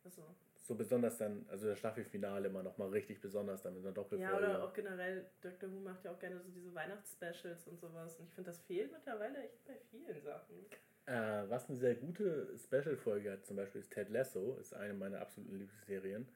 [0.05, 0.23] Also.
[0.69, 4.31] So besonders dann, also das Staffelfinale immer nochmal richtig besonders dann mit einer Doppelfolge.
[4.31, 5.73] Ja, oder auch generell, Dr.
[5.73, 8.19] Who macht ja auch gerne so diese Weihnachtsspecials und sowas.
[8.19, 10.67] Und ich finde, das fehlt mittlerweile echt bei vielen Sachen.
[11.07, 15.23] Äh, was eine sehr gute Special-Folge hat, zum Beispiel ist Ted Lasso, ist eine meiner
[15.23, 16.29] absoluten Lieblingsserien.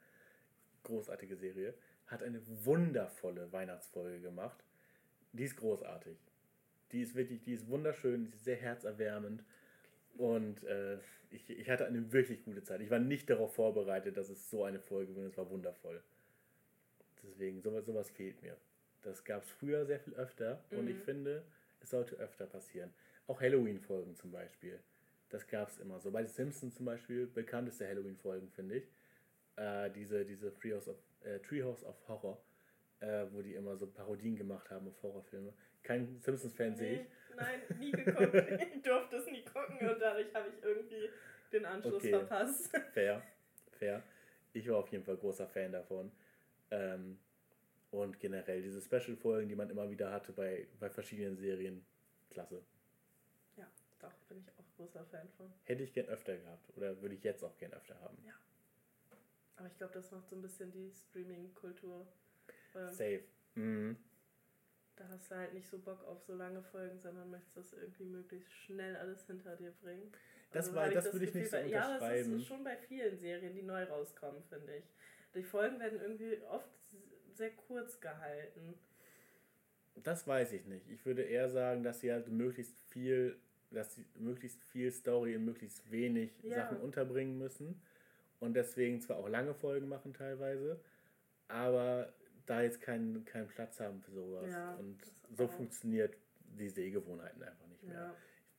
[0.85, 1.75] Großartige Serie
[2.07, 4.64] hat eine wundervolle Weihnachtsfolge gemacht.
[5.33, 6.16] Die ist großartig.
[6.92, 9.45] Die ist wirklich, die ist wunderschön, die ist sehr herzerwärmend.
[10.16, 10.98] Und äh,
[11.31, 12.81] ich, ich hatte eine wirklich gute Zeit.
[12.81, 15.33] Ich war nicht darauf vorbereitet, dass es so eine Folge wird.
[15.33, 16.03] Es war wundervoll.
[17.22, 18.57] Deswegen, sowas, sowas fehlt mir.
[19.03, 20.79] Das gab es früher sehr viel öfter mhm.
[20.79, 21.03] und ich mhm.
[21.03, 21.42] finde,
[21.81, 22.92] es sollte öfter passieren.
[23.27, 24.79] Auch Halloween-Folgen zum Beispiel.
[25.31, 26.11] Das gab es immer so.
[26.11, 28.88] Bei den Simpsons zum Beispiel, bekannteste Halloween-Folgen, finde ich.
[29.57, 32.42] Äh, diese, diese Treehouse of äh, Treehouse of Horror,
[33.01, 35.53] äh, wo die immer so Parodien gemacht haben auf Horrorfilme.
[35.83, 37.07] Kein Simpsons-Fan sehe ich.
[37.37, 38.35] Nein, nie geguckt.
[38.75, 41.09] ich durfte es nie gucken und dadurch habe ich irgendwie
[41.53, 42.11] den Anschluss okay.
[42.11, 42.71] verpasst.
[42.95, 43.23] Fair,
[43.73, 44.03] fair.
[44.53, 46.12] Ich war auf jeden Fall großer Fan davon.
[46.71, 47.18] Ähm,
[47.90, 51.85] und generell diese Special-Folgen, die man immer wieder hatte bei, bei verschiedenen Serien,
[52.31, 52.62] klasse.
[53.57, 53.66] Ja,
[54.01, 55.53] doch, bin ich auch großer Fan von.
[55.64, 58.16] Hätte ich gern öfter gehabt oder würde ich jetzt auch gern öfter haben.
[58.27, 58.33] Ja.
[59.57, 62.07] Aber ich glaube, das macht so ein bisschen die Streaming-Kultur.
[62.75, 63.25] Ähm, Safe.
[63.55, 63.97] Mhm.
[65.03, 68.05] Da hast du halt nicht so Bock auf so lange Folgen, sondern möchtest das irgendwie
[68.05, 70.12] möglichst schnell alles hinter dir bringen.
[70.53, 72.31] Das, also, war, das, das würde ich nicht so unterschreiben.
[72.31, 74.85] Ja, das ist schon bei vielen Serien, die neu rauskommen, finde ich.
[75.35, 76.69] Die Folgen werden irgendwie oft
[77.35, 78.75] sehr kurz gehalten.
[79.97, 80.88] Das weiß ich nicht.
[80.88, 83.38] Ich würde eher sagen, dass sie halt möglichst viel,
[83.71, 86.57] dass sie möglichst viel Story in möglichst wenig ja.
[86.57, 87.83] Sachen unterbringen müssen
[88.41, 90.81] und deswegen zwar auch lange Folgen machen teilweise,
[91.49, 92.12] aber
[92.47, 94.51] da jetzt keinen, keinen Platz haben für sowas.
[94.51, 94.99] Ja, und
[95.37, 96.17] so funktioniert
[96.59, 97.95] die Sehgewohnheiten einfach nicht mehr.
[97.95, 98.17] Ja.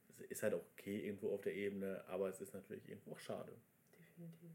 [0.10, 3.19] Es ist halt auch okay irgendwo auf der Ebene, aber es ist natürlich irgendwo auch
[3.19, 3.52] schade.
[4.00, 4.50] Definitiv.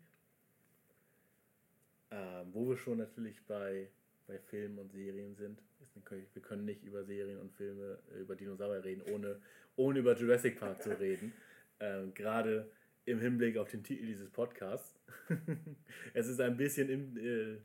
[2.10, 3.88] Ähm, wo wir schon natürlich bei,
[4.26, 5.94] bei Filmen und Serien sind, ist,
[6.34, 9.40] wir können nicht über Serien und Filme, äh, über Dinosaurier reden, ohne,
[9.76, 11.32] ohne über Jurassic Park zu reden.
[11.80, 12.68] Ähm, Gerade
[13.04, 14.98] im Hinblick auf den Titel dieses Podcasts.
[16.12, 17.58] es ist ein bisschen im, äh,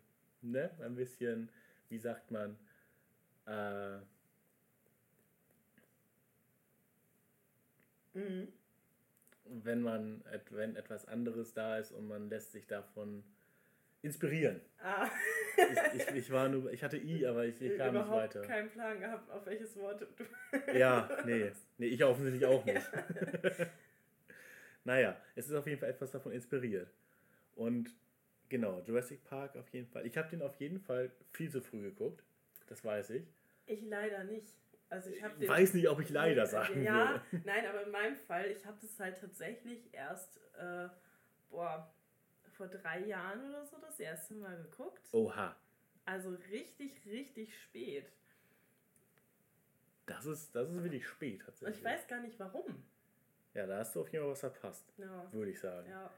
[0.44, 1.50] ne, ein bisschen,
[1.90, 2.58] wie sagt man,
[3.46, 3.98] äh,
[8.14, 8.48] mhm.
[9.46, 13.24] wenn man wenn etwas anderes da ist und man lässt sich davon
[14.02, 14.62] inspirieren.
[14.80, 15.10] Ah.
[15.56, 18.44] ich, ich, ich, war nur, ich hatte I, aber ich, ich kam nicht weiter.
[18.44, 20.78] Ich habe keinen Plan gehabt, auf welches Wort du.
[20.78, 22.82] ja, nee, nee, ich offensichtlich auch nicht.
[24.84, 26.92] naja, es ist auf jeden Fall etwas davon inspiriert.
[27.56, 27.96] Und
[28.50, 30.06] genau, Jurassic Park auf jeden Fall.
[30.06, 32.24] Ich habe den auf jeden Fall viel zu früh geguckt.
[32.68, 33.24] Das weiß ich.
[33.66, 34.48] Ich leider nicht.
[34.90, 37.44] Also ich den, weiß nicht, ob ich leider sagen ja, würde.
[37.46, 40.88] Nein, aber in meinem Fall, ich habe das halt tatsächlich erst, äh,
[41.50, 41.92] boah,
[42.52, 45.02] vor drei Jahren oder so das erste Mal geguckt.
[45.12, 45.56] Oha.
[46.06, 48.12] Also richtig, richtig spät.
[50.06, 51.78] Das ist, das ist wirklich spät tatsächlich.
[51.78, 52.84] Ich weiß gar nicht warum.
[53.54, 54.94] Ja, da hast du auf jeden Fall was verpasst.
[54.98, 55.32] Ja.
[55.32, 55.90] Würde ich sagen.
[55.90, 56.12] Ja.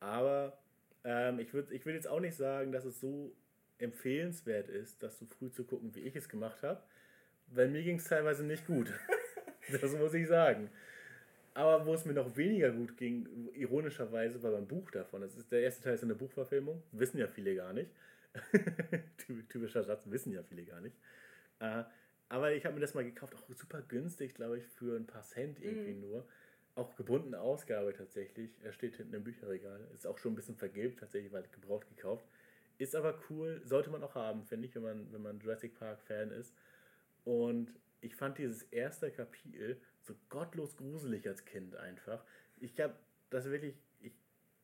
[0.00, 0.58] Aber
[1.04, 3.34] ähm, ich würde ich würd jetzt auch nicht sagen, dass es so
[3.78, 6.82] empfehlenswert ist, das so früh zu gucken, wie ich es gemacht habe.
[7.48, 8.92] Weil mir ging es teilweise nicht gut.
[9.80, 10.70] das muss ich sagen.
[11.54, 15.22] Aber wo es mir noch weniger gut ging, ironischerweise, war beim Buch davon.
[15.22, 17.90] Das ist, der erste Teil ist eine Buchverfilmung, wissen ja viele gar nicht.
[19.48, 20.96] Typischer Satz, wissen ja viele gar nicht.
[21.58, 21.82] Äh,
[22.28, 25.22] aber ich habe mir das mal gekauft, auch super günstig, glaube ich, für ein paar
[25.22, 26.00] Cent irgendwie mm.
[26.00, 26.28] nur.
[26.80, 28.50] Auch gebundene Ausgabe tatsächlich.
[28.64, 29.86] Er steht hinten im Bücherregal.
[29.94, 32.24] Ist auch schon ein bisschen vergilbt tatsächlich, weil gebraucht gekauft.
[32.78, 36.00] Ist aber cool, sollte man auch haben, finde ich, wenn man, wenn man Jurassic Park
[36.00, 36.54] Fan ist.
[37.26, 42.24] Und ich fand dieses erste Kapitel so gottlos gruselig als Kind einfach.
[42.58, 42.94] Ich habe
[43.28, 44.14] das wirklich, ich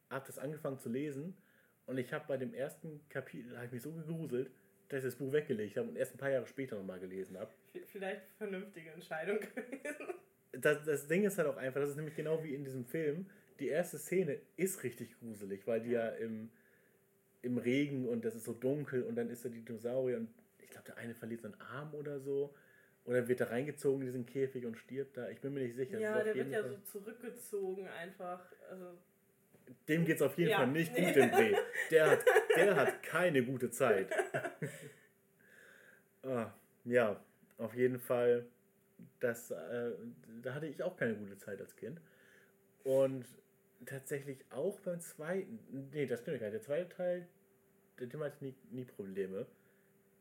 [0.08, 1.36] habe das angefangen zu lesen
[1.84, 4.50] und ich habe bei dem ersten Kapitel, habe ich mich so gegruselt,
[4.88, 7.52] dass ich das Buch weggelegt habe und erst ein paar Jahre später nochmal gelesen habe.
[7.88, 10.14] Vielleicht vernünftige Entscheidung gewesen.
[10.60, 13.26] Das, das Ding ist halt auch einfach, das ist nämlich genau wie in diesem Film.
[13.58, 16.50] Die erste Szene ist richtig gruselig, weil die ja im,
[17.42, 20.70] im Regen und das ist so dunkel und dann ist da die Dinosaurier und ich
[20.70, 22.54] glaube, der eine verliert seinen Arm oder so.
[23.06, 25.28] Oder wird er reingezogen in diesen Käfig und stirbt da?
[25.28, 25.98] Ich bin mir nicht sicher.
[25.98, 26.70] Ja, der wird ja Fall...
[26.70, 28.40] so zurückgezogen einfach.
[28.68, 28.98] Also
[29.88, 30.58] Dem geht es auf jeden ja.
[30.58, 31.54] Fall nicht gut im Dreh.
[31.92, 32.24] Der hat,
[32.56, 34.08] der hat keine gute Zeit.
[36.24, 36.52] ah,
[36.84, 37.20] ja,
[37.58, 38.44] auf jeden Fall.
[39.20, 39.92] Das, äh,
[40.42, 42.00] da hatte ich auch keine gute Zeit als Kind.
[42.84, 43.26] Und
[43.84, 45.58] tatsächlich auch beim zweiten.
[45.92, 46.54] Nee, das stimmt gar nicht.
[46.54, 47.28] Der zweite Teil,
[47.98, 49.46] der Thema hatte nie, nie Probleme.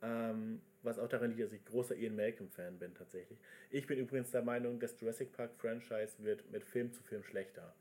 [0.01, 3.39] Ähm, was auch daran liegt, dass ich großer Ian Malcolm-Fan bin tatsächlich.
[3.71, 7.73] Ich bin übrigens der Meinung, das Jurassic Park-Franchise wird mit Film zu Film schlechter.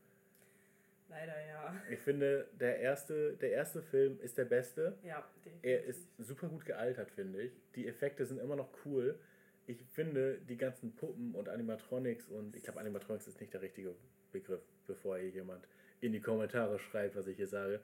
[1.10, 1.82] Leider ja.
[1.90, 4.96] Ich finde, der erste, der erste Film ist der beste.
[5.02, 5.70] Ja, definitiv.
[5.70, 7.52] Er ist super gut gealtert, finde ich.
[7.74, 9.18] Die Effekte sind immer noch cool.
[9.66, 13.94] Ich finde, die ganzen Puppen und Animatronics und ich glaube, Animatronics ist nicht der richtige
[14.32, 15.66] Begriff, bevor hier jemand
[16.00, 17.80] in die Kommentare schreibt, was ich hier sage.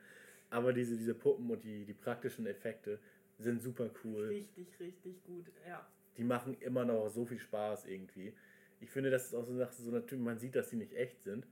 [0.50, 2.98] Aber diese, diese Puppen und die, die praktischen Effekte
[3.38, 4.28] sind super cool.
[4.28, 5.86] Richtig, richtig gut, ja.
[6.16, 8.34] Die machen immer noch so viel Spaß irgendwie.
[8.80, 11.22] Ich finde, das ist auch so eine so natürlich, man sieht, dass sie nicht echt
[11.22, 11.46] sind,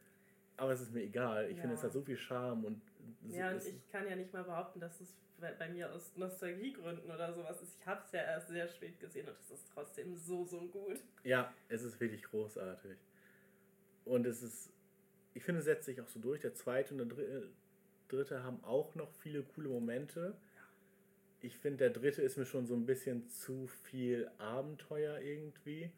[0.57, 1.49] aber es ist mir egal.
[1.49, 1.63] Ich ja.
[1.63, 2.83] finde, es hat so viel Charme und
[3.25, 7.11] so Ja, und ich kann ja nicht mal behaupten, dass es bei mir aus Nostalgiegründen
[7.11, 7.77] oder sowas ist.
[7.81, 11.03] Ich habe es ja erst sehr spät gesehen und es ist trotzdem so, so gut.
[11.25, 12.99] Ja, es ist wirklich großartig.
[14.05, 14.71] Und es ist,
[15.35, 16.41] ich finde, es setzt sich auch so durch.
[16.41, 17.43] Der zweite und der
[18.09, 20.35] dritte, haben auch noch viele coole Momente
[21.41, 25.91] ich finde, der dritte ist mir schon so ein bisschen zu viel Abenteuer irgendwie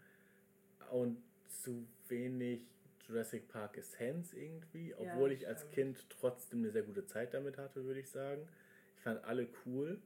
[0.91, 2.61] und zu wenig
[3.09, 7.59] Jurassic Park Essenz irgendwie, obwohl ja, ich als Kind trotzdem eine sehr gute Zeit damit
[7.59, 8.47] hatte, würde ich sagen.
[9.01, 9.99] Ich fand alle cool,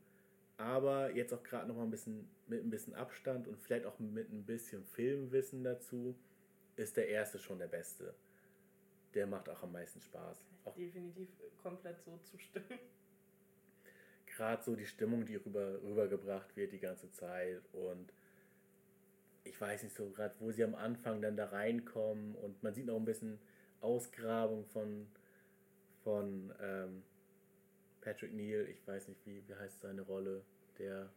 [0.56, 3.98] aber jetzt auch gerade noch mal ein bisschen mit ein bisschen Abstand und vielleicht auch
[3.98, 6.16] mit ein bisschen Filmwissen dazu,
[6.76, 8.14] ist der erste schon der beste.
[9.14, 10.44] Der macht auch am meisten Spaß.
[10.64, 11.28] Auch definitiv
[11.62, 12.78] komplett so zustimmen
[14.36, 18.12] gerade so die Stimmung, die rüber, rübergebracht wird die ganze Zeit und
[19.44, 22.86] ich weiß nicht so gerade, wo sie am Anfang dann da reinkommen und man sieht
[22.86, 23.38] noch ein bisschen
[23.80, 25.06] Ausgrabung von,
[26.02, 27.02] von ähm,
[28.04, 30.42] Patrick Neal, ich weiß nicht, wie, wie heißt seine Rolle,
[30.78, 31.10] der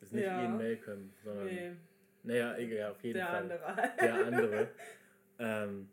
[0.00, 0.42] ist nicht ja.
[0.42, 1.72] Ian Malcolm, sondern nee.
[2.22, 3.42] naja, egal, auf jeden der Fall.
[3.42, 3.92] Andere.
[4.00, 4.68] Der andere.
[5.38, 5.88] ähm,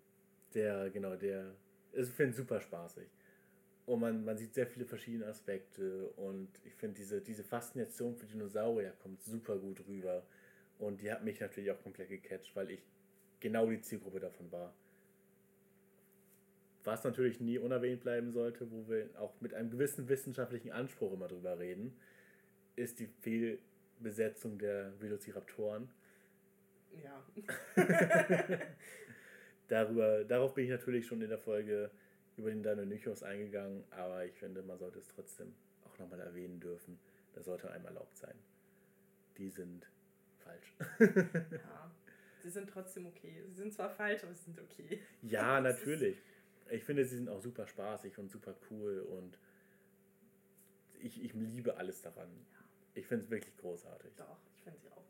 [0.54, 1.54] der, genau, der
[1.94, 3.08] ist, finde super spaßig.
[3.86, 6.10] Und man, man sieht sehr viele verschiedene Aspekte.
[6.12, 10.26] Und ich finde, diese, diese Faszination für Dinosaurier kommt super gut rüber.
[10.78, 12.84] Und die hat mich natürlich auch komplett gecatcht, weil ich
[13.40, 14.74] genau die Zielgruppe davon war.
[16.84, 21.28] Was natürlich nie unerwähnt bleiben sollte, wo wir auch mit einem gewissen wissenschaftlichen Anspruch immer
[21.28, 21.96] drüber reden,
[22.76, 25.90] ist die Fehlbesetzung der Velociraptoren.
[27.04, 27.24] Ja.
[29.68, 31.92] Darüber, darauf bin ich natürlich schon in der Folge
[32.36, 35.54] über den Deinonychus eingegangen, aber ich finde, man sollte es trotzdem
[35.86, 37.00] auch nochmal erwähnen dürfen.
[37.34, 38.36] Das sollte einem erlaubt sein.
[39.38, 39.88] Die sind
[40.40, 40.74] falsch.
[41.00, 41.92] ja,
[42.44, 43.44] sie sind trotzdem okay.
[43.48, 45.00] Sie sind zwar falsch, aber sie sind okay.
[45.22, 46.18] Ja, natürlich.
[46.70, 49.38] Ich finde, sie sind auch super spaßig und super cool und
[51.00, 52.30] ich, ich liebe alles daran.
[52.54, 52.60] Ja.
[52.94, 54.12] Ich finde es wirklich großartig.
[54.16, 55.04] Doch, ich finde sie auch.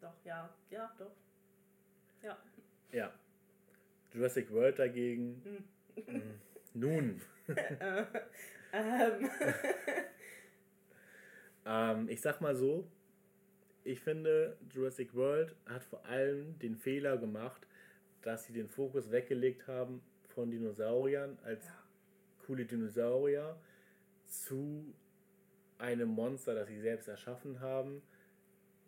[0.00, 1.12] Doch, ja, ja, doch.
[2.22, 2.38] Ja.
[2.92, 3.12] Ja.
[4.12, 5.64] Jurassic World dagegen.
[6.06, 6.40] Hm.
[6.74, 7.20] Nun.
[8.72, 9.30] ähm.
[11.66, 12.86] ähm, ich sag mal so,
[13.84, 17.66] ich finde, Jurassic World hat vor allem den Fehler gemacht,
[18.22, 21.72] dass sie den Fokus weggelegt haben von Dinosauriern als ja.
[22.46, 23.56] coole Dinosaurier
[24.26, 24.94] zu
[25.78, 28.02] einem Monster, das sie selbst erschaffen haben,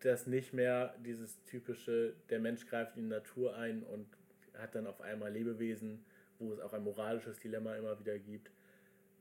[0.00, 4.07] das nicht mehr dieses typische, der Mensch greift in die Natur ein und
[4.59, 6.05] hat dann auf einmal Lebewesen,
[6.38, 8.50] wo es auch ein moralisches Dilemma immer wieder gibt,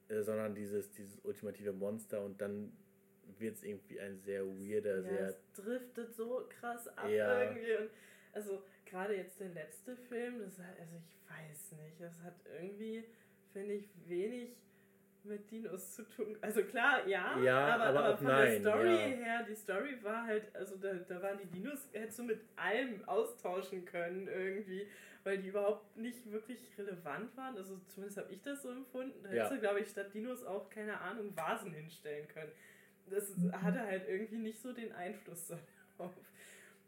[0.10, 2.72] äh, sondern dieses, dieses ultimative Monster und dann
[3.40, 5.30] wird es irgendwie ein sehr weirder, ja, sehr.
[5.30, 7.44] Es driftet so krass ab ja.
[7.44, 7.76] irgendwie.
[7.76, 7.90] Und
[8.34, 13.06] also gerade jetzt der letzte Film, das hat, also ich weiß nicht, das hat irgendwie,
[13.54, 14.50] finde ich, wenig
[15.24, 16.38] mit Dinos zu tun.
[16.42, 19.26] Also klar, ja, ja aber, aber, aber von nein, der Story ja.
[19.26, 23.08] her, die Story war halt, also da, da waren die Dinos, hättest du mit allem
[23.08, 24.88] austauschen können irgendwie,
[25.24, 27.56] weil die überhaupt nicht wirklich relevant waren.
[27.56, 29.24] Also zumindest habe ich das so empfunden.
[29.24, 29.56] Da hättest ja.
[29.56, 32.52] du, glaube ich, statt Dinos auch, keine Ahnung, Vasen hinstellen können.
[33.10, 35.48] Das hatte halt irgendwie nicht so den Einfluss
[35.98, 36.14] darauf.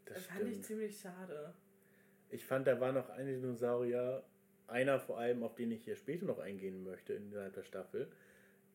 [0.06, 1.54] Das, das fand ich ziemlich schade.
[2.34, 4.24] Ich fand, da war noch ein Dinosaurier,
[4.66, 8.08] einer vor allem, auf den ich hier später noch eingehen möchte innerhalb der Staffel,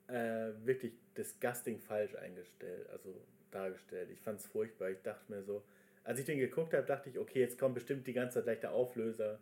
[0.08, 3.14] äh, wirklich disgusting falsch eingestellt, also
[3.52, 4.12] dargestellt.
[4.14, 4.92] Ich fand es furchtbar.
[4.92, 5.62] Ich dachte mir so,
[6.06, 8.60] als ich den geguckt habe, dachte ich, okay, jetzt kommt bestimmt die ganze Zeit gleich
[8.62, 9.40] der Auflöser,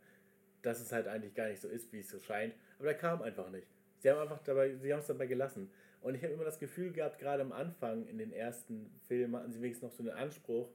[0.63, 2.55] dass es halt eigentlich gar nicht so ist, wie es so scheint.
[2.79, 3.67] Aber der kam einfach nicht.
[3.99, 5.69] Sie haben einfach dabei, sie haben es dabei gelassen.
[6.01, 9.51] Und ich habe immer das Gefühl gehabt, gerade am Anfang in den ersten Filmen hatten
[9.51, 10.69] sie wenigstens noch so einen Anspruch,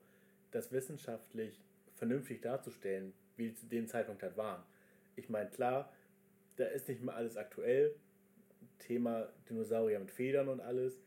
[0.52, 1.60] das wissenschaftlich
[1.96, 4.62] vernünftig darzustellen, wie sie zu dem Zeitpunkt halt waren.
[5.16, 5.92] Ich meine, klar,
[6.56, 7.94] da ist nicht mehr alles aktuell.
[8.78, 11.00] Thema Dinosaurier mit Federn und alles.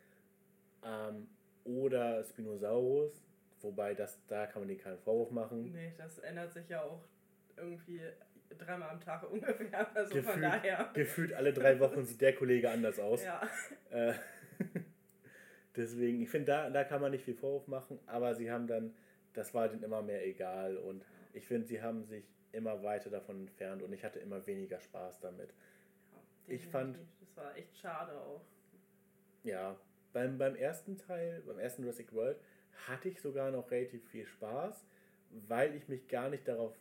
[0.84, 1.28] Ähm,
[1.64, 3.26] oder Spinosaurus,
[3.62, 5.72] wobei das, da kann man dir keinen Vorwurf machen.
[5.72, 7.04] Nee, das ändert sich ja auch
[7.58, 8.02] irgendwie
[8.58, 9.96] dreimal am Tag ungefähr.
[9.96, 10.92] Also gefühlt, von daher.
[10.94, 13.24] Gefühlt alle drei Wochen sieht der Kollege anders aus.
[13.24, 13.42] Ja.
[13.90, 14.14] Äh,
[15.76, 18.94] deswegen, ich finde, da, da kann man nicht viel Vorwurf machen, aber sie haben dann,
[19.34, 21.04] das war denen immer mehr egal und
[21.36, 25.20] ich finde, sie haben sich immer weiter davon entfernt und ich hatte immer weniger Spaß
[25.20, 25.50] damit.
[25.50, 26.98] Ja, ich fand.
[27.20, 28.42] Das war echt schade auch.
[29.44, 29.78] Ja,
[30.14, 32.38] beim, beim ersten Teil, beim ersten Jurassic World,
[32.88, 34.86] hatte ich sogar noch relativ viel Spaß,
[35.48, 36.74] weil ich mich gar nicht darauf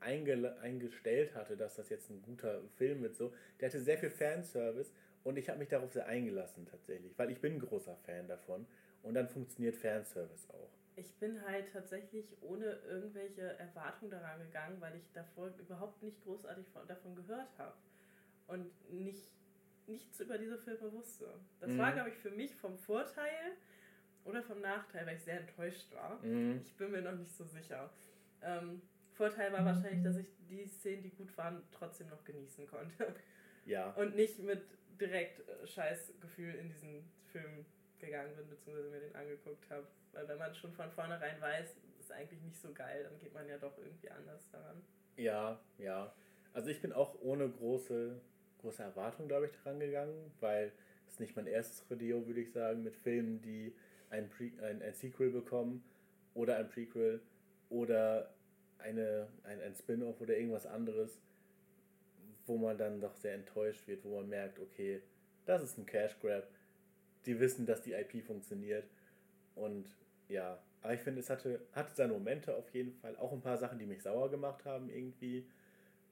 [0.00, 3.16] eingestellt hatte, dass das jetzt ein guter Film wird.
[3.16, 3.32] So.
[3.58, 4.92] Der hatte sehr viel Fanservice
[5.24, 8.66] und ich habe mich darauf sehr eingelassen tatsächlich, weil ich bin ein großer Fan davon
[9.02, 14.96] und dann funktioniert Fanservice auch ich bin halt tatsächlich ohne irgendwelche Erwartungen daran gegangen, weil
[14.96, 17.76] ich davor überhaupt nicht großartig von, davon gehört habe
[18.46, 19.28] und nicht,
[19.86, 21.26] nichts über diese Filme wusste.
[21.60, 21.78] Das mhm.
[21.78, 23.52] war, glaube ich, für mich vom Vorteil
[24.24, 26.18] oder vom Nachteil, weil ich sehr enttäuscht war.
[26.24, 26.62] Mhm.
[26.64, 27.90] Ich bin mir noch nicht so sicher.
[28.42, 28.80] Ähm,
[29.12, 33.14] Vorteil war wahrscheinlich, dass ich die Szenen, die gut waren, trotzdem noch genießen konnte.
[33.66, 33.90] Ja.
[33.92, 34.62] Und nicht mit
[35.00, 37.66] direkt äh, Scheißgefühl in diesen Film
[37.98, 39.86] gegangen bin, beziehungsweise mir den angeguckt habe.
[40.12, 43.48] Weil wenn man schon von vornherein weiß, ist eigentlich nicht so geil, dann geht man
[43.48, 44.82] ja doch irgendwie anders daran.
[45.16, 46.12] Ja, ja.
[46.52, 48.20] Also ich bin auch ohne große,
[48.60, 50.72] große Erwartung, glaube ich, daran gegangen, weil
[51.08, 53.74] es nicht mein erstes Rodeo, würde ich sagen, mit Filmen, die
[54.10, 55.84] ein, Pre ein, ein Sequel bekommen
[56.34, 57.20] oder ein Prequel
[57.68, 58.32] oder
[58.78, 61.20] eine, ein, ein Spin-off oder irgendwas anderes,
[62.46, 65.02] wo man dann doch sehr enttäuscht wird, wo man merkt, okay,
[65.44, 66.46] das ist ein Cash Grab.
[67.26, 68.88] Die wissen, dass die IP funktioniert
[69.54, 69.86] und
[70.28, 73.16] ja, aber ich finde, es hatte, hatte seine Momente auf jeden Fall.
[73.16, 75.44] Auch ein paar Sachen, die mich sauer gemacht haben irgendwie.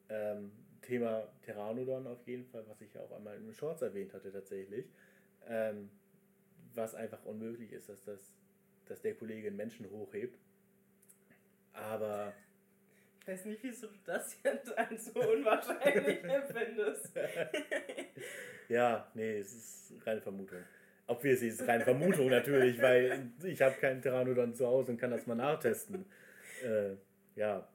[0.08, 0.50] Ähm,
[0.82, 4.32] Thema Pteranodon auf jeden Fall, was ich ja auch einmal in den Shorts erwähnt hatte
[4.32, 4.86] tatsächlich.
[5.46, 5.90] Ähm,
[6.74, 8.32] was einfach unmöglich ist, dass, das,
[8.86, 10.38] dass der Kollege einen Menschen hochhebt.
[11.72, 12.32] Aber...
[13.20, 17.16] Ich weiß nicht, wieso du das jetzt als so unwahrscheinlich empfindest.
[18.68, 20.62] Ja, nee, es ist reine Vermutung.
[21.06, 25.10] Obviously ist es reine Vermutung natürlich, weil ich habe keinen Pteranodon zu Hause und kann
[25.10, 26.06] das mal nachtesten.
[26.64, 26.94] Äh,
[27.36, 27.68] ja,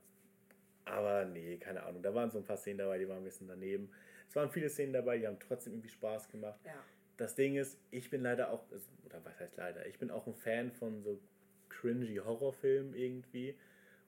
[0.86, 2.02] aber nee, keine Ahnung.
[2.02, 3.92] Da waren so ein paar Szenen dabei, die waren ein bisschen daneben.
[4.28, 6.60] Es waren viele Szenen dabei, die haben trotzdem irgendwie Spaß gemacht.
[6.66, 6.74] Ja.
[7.18, 8.64] Das Ding ist, ich bin leider auch,
[9.06, 11.20] oder was heißt leider, ich bin auch ein Fan von so
[11.68, 13.56] cringy Horrorfilmen irgendwie.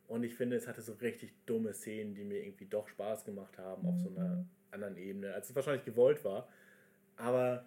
[0.07, 3.57] Und ich finde, es hatte so richtig dumme Szenen, die mir irgendwie doch Spaß gemacht
[3.57, 6.49] haben auf so einer anderen Ebene, als es wahrscheinlich gewollt war.
[7.17, 7.65] Aber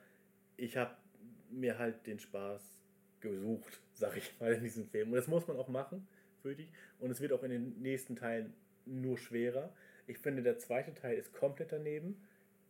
[0.57, 0.95] ich habe
[1.59, 2.63] mir halt den Spaß
[3.21, 5.11] gesucht, sag ich mal, in diesem Film.
[5.11, 6.07] Und das muss man auch machen,
[6.43, 6.71] würde ich.
[6.99, 8.55] Und es wird auch in den nächsten Teilen
[8.87, 9.73] nur schwerer.
[10.07, 12.21] Ich finde, der zweite Teil ist komplett daneben.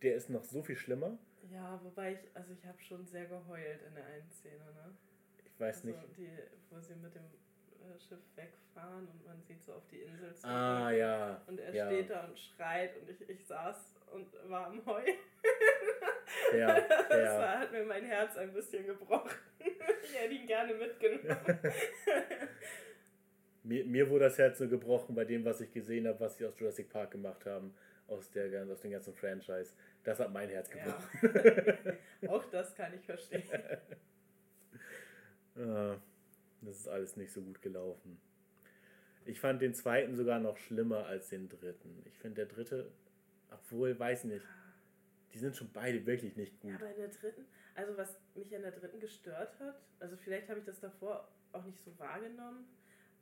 [0.03, 1.19] Der ist noch so viel schlimmer.
[1.51, 4.97] Ja, wobei ich, also ich habe schon sehr geheult in der einen Szene, ne?
[5.45, 6.17] Ich weiß also nicht.
[6.17, 6.29] Die,
[6.71, 10.47] wo sie mit dem äh, Schiff wegfahren und man sieht so auf die Insel zu.
[10.47, 11.43] Ah, ja.
[11.47, 11.87] Und er ja.
[11.87, 15.17] steht da und schreit und ich, ich saß und war am Heulen.
[16.57, 19.31] Ja, das war, hat mir mein Herz ein bisschen gebrochen.
[19.59, 21.59] ich hätte ihn gerne mitgenommen.
[23.67, 26.45] Mir, mir wurde das Herz so gebrochen bei dem, was ich gesehen habe, was sie
[26.45, 27.75] aus Jurassic Park gemacht haben,
[28.09, 29.73] aus, der, aus dem ganzen Franchise.
[30.03, 31.97] Das hat mein Herz gebrochen.
[32.21, 32.29] Ja.
[32.29, 33.43] Auch das kann ich verstehen.
[35.57, 35.97] Ah,
[36.61, 38.21] das ist alles nicht so gut gelaufen.
[39.25, 42.03] Ich fand den zweiten sogar noch schlimmer als den dritten.
[42.05, 42.91] Ich finde der dritte,
[43.51, 44.45] obwohl, weiß nicht,
[45.35, 46.71] die sind schon beide wirklich nicht gut.
[46.71, 50.49] Ja, aber in der dritten, also was mich an der dritten gestört hat, also vielleicht
[50.49, 52.67] habe ich das davor auch nicht so wahrgenommen,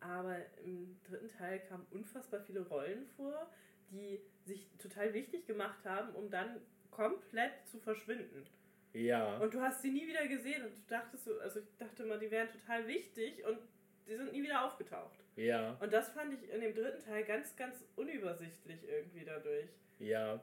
[0.00, 3.50] aber im dritten Teil kamen unfassbar viele Rollen vor,
[3.90, 6.60] die sich total wichtig gemacht haben, um dann
[6.90, 8.44] komplett zu verschwinden.
[8.92, 9.38] Ja.
[9.38, 12.18] Und du hast sie nie wieder gesehen und du dachtest so, also ich dachte mal,
[12.18, 13.58] die wären total wichtig und
[14.06, 15.24] die sind nie wieder aufgetaucht.
[15.36, 15.78] Ja.
[15.80, 19.70] Und das fand ich in dem dritten Teil ganz, ganz unübersichtlich irgendwie dadurch.
[19.98, 20.42] Ja.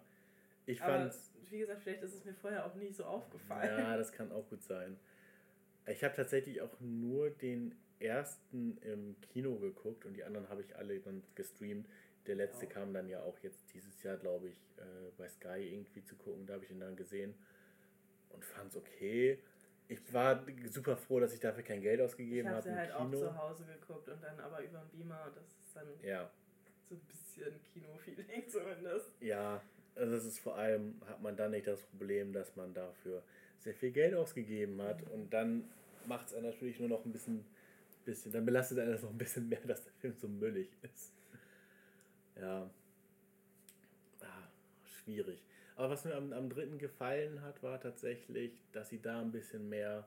[0.72, 1.14] Ich fand.
[1.50, 3.80] wie gesagt, vielleicht ist es mir vorher auch nie so aufgefallen.
[3.80, 5.00] Ja, das kann auch gut sein.
[5.88, 10.76] Ich habe tatsächlich auch nur den ersten im Kino geguckt und die anderen habe ich
[10.76, 11.88] alle dann gestreamt.
[12.28, 12.70] Der letzte Auch.
[12.70, 14.82] kam dann ja auch jetzt dieses Jahr, glaube ich, äh,
[15.18, 16.46] bei Sky irgendwie zu gucken.
[16.46, 17.34] Da habe ich ihn dann gesehen
[18.30, 19.40] und fand es okay.
[19.88, 22.78] Ich war super froh, dass ich dafür kein Geld Ich ausgegeben habe habe sie im
[22.78, 23.18] halt auch Kino.
[23.20, 26.30] zu Hause geguckt und dann aber über den Beamer das ist dann Ja,
[26.88, 29.12] so ein bisschen Kino-Feeling zumindest.
[29.22, 29.60] ja.
[30.00, 33.22] Also das ist vor allem, hat man dann nicht das Problem, dass man dafür
[33.60, 35.66] sehr viel Geld ausgegeben hat und dann
[36.06, 37.46] macht es natürlich nur noch ein bisschen,
[38.06, 41.12] bisschen, dann belastet einen das noch ein bisschen mehr, dass der Film so müllig ist.
[42.40, 42.70] Ja.
[44.22, 44.48] Ah,
[45.04, 45.44] schwierig.
[45.76, 49.68] Aber was mir am, am dritten gefallen hat, war tatsächlich, dass sie da ein bisschen
[49.70, 50.06] mehr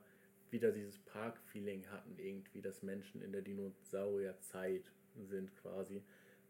[0.50, 4.84] wieder dieses Park-Feeling hatten, irgendwie, dass Menschen in der Dinosaurierzeit
[5.16, 6.02] sind quasi,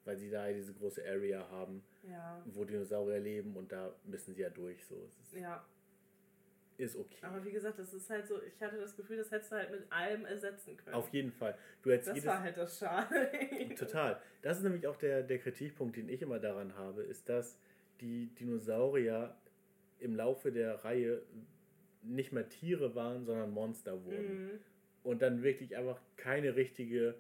[0.05, 2.43] weil sie da diese große Area haben, Ja.
[2.47, 4.97] wo Dinosaurier leben und da müssen sie ja durch so.
[5.05, 5.65] Ist, Ja,
[6.79, 7.19] ist okay.
[7.23, 9.71] aber wie gesagt, das ist halt so, ich hatte das Gefühl, das hättest du halt
[9.71, 10.95] mit allem ersetzen können.
[10.97, 11.57] Auf jeden Fall.
[11.83, 13.31] Du hättest das jedes, war halt das Schade.
[13.79, 14.21] Total.
[14.41, 17.59] Das ist nämlich auch der, der Kritikpunkt, den ich immer daran habe, ist, dass
[18.01, 19.37] die Dinosaurier
[20.01, 21.23] im Laufe der Reihe
[22.03, 24.47] nicht mehr Tiere waren, sondern Monster wurden.
[24.47, 24.51] Mhm.
[25.05, 27.15] Und dann wirklich einfach keine richtige,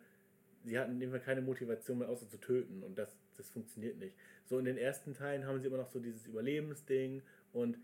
[0.65, 2.83] sie hatten immer keine Motivation mehr, außer zu töten.
[2.83, 4.15] Und das, das funktioniert nicht.
[4.45, 7.79] So in den ersten Teilen haben sie immer noch so dieses Überlebensding und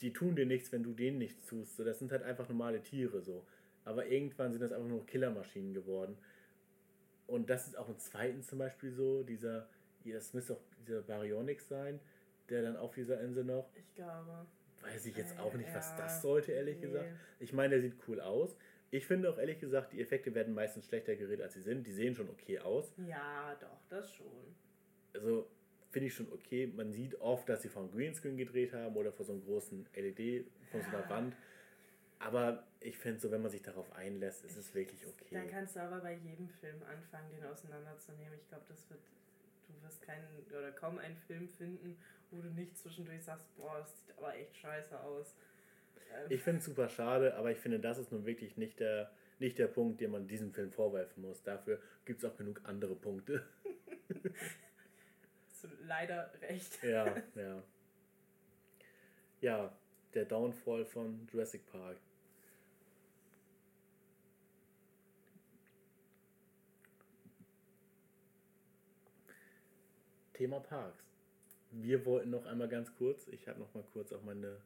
[0.00, 1.76] die tun dir nichts, wenn du denen nichts tust.
[1.76, 3.46] So, das sind halt einfach normale Tiere so.
[3.84, 6.16] Aber irgendwann sind das einfach nur Killermaschinen geworden.
[7.26, 9.68] Und das ist auch im zweiten zum Beispiel so, dieser,
[10.04, 12.00] das müsste auch dieser Baryonyx sein,
[12.50, 14.46] der dann auf dieser Insel noch, Ich glaube.
[14.82, 16.82] weiß ich jetzt Äh, auch nicht, was das sollte, ehrlich Nee.
[16.86, 17.06] gesagt.
[17.40, 18.56] Ich meine, der sieht cool aus.
[18.94, 21.84] Ich finde auch ehrlich gesagt, die Effekte werden meistens schlechter geredet, als sie sind.
[21.84, 22.94] Die sehen schon okay aus.
[22.96, 24.54] Ja, doch, das schon.
[25.12, 25.48] Also
[25.90, 26.68] finde ich schon okay.
[26.68, 30.46] Man sieht oft, dass sie vom Greenscreen gedreht haben oder vor so einem großen LED,
[30.70, 31.10] von so einer Ja.
[31.10, 31.36] Wand.
[32.20, 35.44] Aber ich finde so, wenn man sich darauf einlässt, ist es wirklich okay.
[35.50, 38.38] kannst du aber bei jedem Film anfangen, den auseinanderzunehmen.
[38.38, 39.00] Ich glaube, das wird,
[39.66, 40.24] du wirst keinen
[40.56, 41.96] oder kaum einen Film finden,
[42.30, 45.34] wo du nicht zwischendurch sagst, boah, das sieht aber echt scheiße aus.
[46.28, 49.58] Ich finde es super schade, aber ich finde, das ist nun wirklich nicht der, nicht
[49.58, 51.42] der Punkt, den man diesem Film vorwerfen muss.
[51.42, 53.44] Dafür gibt es auch genug andere Punkte.
[55.50, 56.82] hast du leider recht.
[56.82, 57.62] ja, ja.
[59.40, 59.76] Ja,
[60.14, 61.98] der Downfall von Jurassic Park.
[70.34, 71.04] Thema Parks.
[71.70, 74.60] Wir wollten noch einmal ganz kurz, ich habe noch mal kurz auf meine,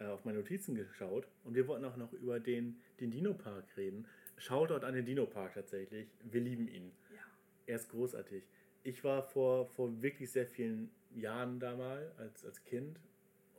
[0.00, 4.06] äh, auf meine Notizen geschaut und wir wollten auch noch über den, den Dino-Park reden.
[4.36, 6.08] Shoutout an den Dino-Park tatsächlich.
[6.24, 6.90] Wir lieben ihn.
[7.14, 7.20] Ja.
[7.66, 8.44] Er ist großartig.
[8.82, 12.98] Ich war vor, vor wirklich sehr vielen Jahren da mal als, als Kind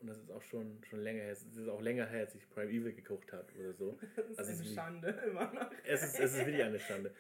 [0.02, 1.32] und das ist auch schon, schon länger her.
[1.32, 3.98] Es ist auch länger her, als ich Prime Evil geguckt habe oder so.
[4.16, 5.72] Das ist Also eine wie- Schande, immer noch.
[5.86, 7.12] Es ist, es ist wirklich eine Schande.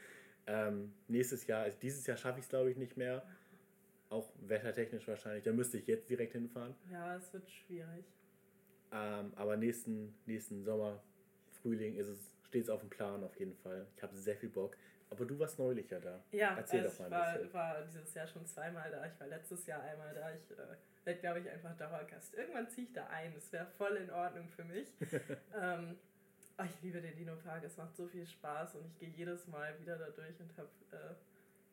[0.48, 3.26] Ähm, nächstes Jahr, also dieses Jahr schaffe ich es glaube ich nicht mehr.
[4.10, 5.44] Auch wettertechnisch wahrscheinlich.
[5.44, 6.76] Da müsste ich jetzt direkt hinfahren.
[6.92, 8.06] Ja, es wird schwierig.
[8.92, 11.02] Ähm, aber nächsten, nächsten Sommer,
[11.62, 13.86] Frühling ist es, steht es auf dem Plan auf jeden Fall.
[13.96, 14.78] Ich habe sehr viel Bock.
[15.10, 16.24] Aber du warst neulich ja da.
[16.32, 17.54] Ja, Erzähl also doch ich mal ein war, bisschen.
[17.54, 19.06] war dieses Jahr schon zweimal da.
[19.06, 20.32] Ich war letztes Jahr einmal da.
[20.34, 20.76] Ich äh,
[21.06, 22.34] werde, glaube ich, einfach Dauergast.
[22.34, 23.34] Irgendwann ziehe ich da ein.
[23.34, 24.88] Das wäre voll in Ordnung für mich.
[25.62, 25.98] ähm,
[26.58, 27.64] oh, ich liebe den Dino Park.
[27.64, 30.70] Es macht so viel Spaß und ich gehe jedes Mal wieder da durch und habe
[30.92, 31.14] äh,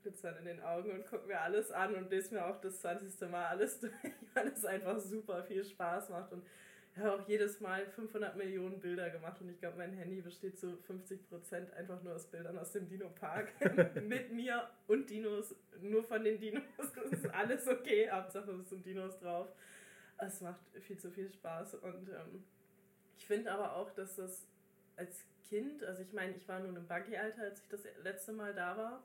[0.03, 3.31] Glitzern in den Augen und gucke mir alles an und lese mir auch das 20.
[3.31, 3.93] Mal alles durch,
[4.35, 6.33] weil es einfach super viel Spaß macht.
[6.33, 6.45] Und
[6.95, 10.59] ich habe auch jedes Mal 500 Millionen Bilder gemacht und ich glaube, mein Handy besteht
[10.59, 13.53] zu 50 Prozent einfach nur aus Bildern aus dem Dino Park.
[14.03, 16.63] Mit mir und Dinos, nur von den Dinos.
[16.77, 19.49] Das ist alles okay, Hauptsache es sind Dinos drauf.
[20.19, 22.45] Es macht viel zu viel Spaß und ähm,
[23.17, 24.47] ich finde aber auch, dass das
[24.97, 28.55] als Kind, also ich meine, ich war nur im Buggy-Alter, als ich das letzte Mal
[28.55, 29.03] da war.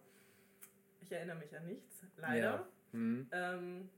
[1.02, 2.38] Ich erinnere mich an nichts, leider.
[2.38, 2.68] Ja.
[2.92, 3.30] Mhm.
[3.32, 3.90] Ähm,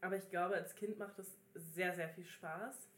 [0.00, 2.88] aber ich glaube, als Kind macht es sehr, sehr viel Spaß.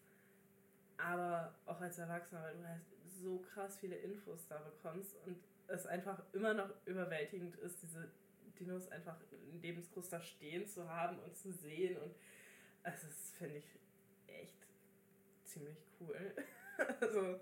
[1.05, 5.36] Aber auch als Erwachsener, weil du halt so krass viele Infos da bekommst und
[5.68, 8.11] es einfach immer noch überwältigend ist, diese
[8.59, 9.16] Dinos einfach
[9.62, 11.96] lebensgroß da stehen zu haben und zu sehen.
[11.98, 12.14] Und
[12.82, 13.78] also das finde ich
[14.26, 14.66] echt
[15.44, 16.16] ziemlich cool.
[17.01, 17.40] also,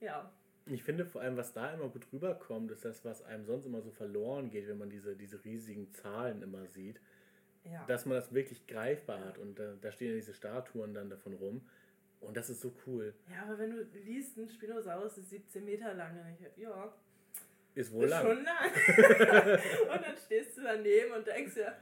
[0.00, 0.32] ja.
[0.66, 3.82] Ich finde vor allem, was da immer gut rüberkommt, ist das, was einem sonst immer
[3.82, 7.00] so verloren geht, wenn man diese, diese riesigen Zahlen immer sieht.
[7.64, 7.84] Ja.
[7.86, 11.34] Dass man das wirklich greifbar hat und da, da stehen ja diese Statuen dann davon
[11.34, 11.68] rum.
[12.20, 13.14] Und das ist so cool.
[13.30, 16.92] ja, aber wenn du liest, ein Spinosaurus ist 17 Meter lang, ich, ja,
[17.74, 18.22] Ist wohl ist lang.
[18.26, 18.64] schon lang.
[19.92, 21.76] und dann stehst du daneben und denkst dir,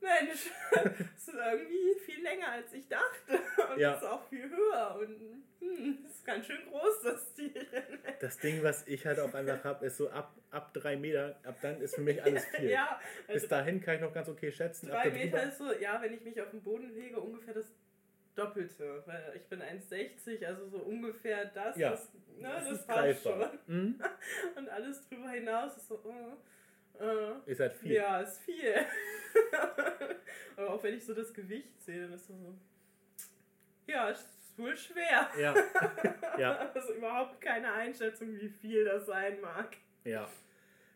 [0.00, 3.38] Mensch, das ist irgendwie viel länger als ich dachte.
[3.70, 3.96] Und Ja.
[3.96, 4.96] ist auch viel höher.
[4.98, 7.66] Und hm, ist ganz schön groß, das Tier.
[8.18, 11.56] Das Ding, was ich halt auch einfach habe, ist so ab, ab drei Meter, ab
[11.60, 12.70] dann ist für mich alles viel.
[12.70, 14.88] ja, Bis also dahin kann ich noch ganz okay schätzen.
[14.88, 17.66] drei Meter ist so, ja, wenn ich mich auf den Boden lege, ungefähr das
[18.40, 19.02] Doppelte.
[19.06, 21.76] Weil ich bin 1,60, also so ungefähr das.
[21.76, 23.48] Ja, das, ne, das das, ist passt schon.
[23.66, 24.02] Mhm.
[24.56, 26.02] Und alles drüber hinaus ist so,
[26.98, 27.32] äh, äh.
[27.46, 27.92] Ist halt viel.
[27.92, 28.74] Ja, ist viel.
[30.56, 32.54] Aber auch wenn ich so das Gewicht sehe, dann ist das so.
[33.86, 35.28] Ja, es ist wohl schwer.
[35.38, 35.54] Ja.
[36.38, 36.70] ja.
[36.74, 39.76] Also überhaupt keine Einschätzung, wie viel das sein mag.
[40.04, 40.28] Ja.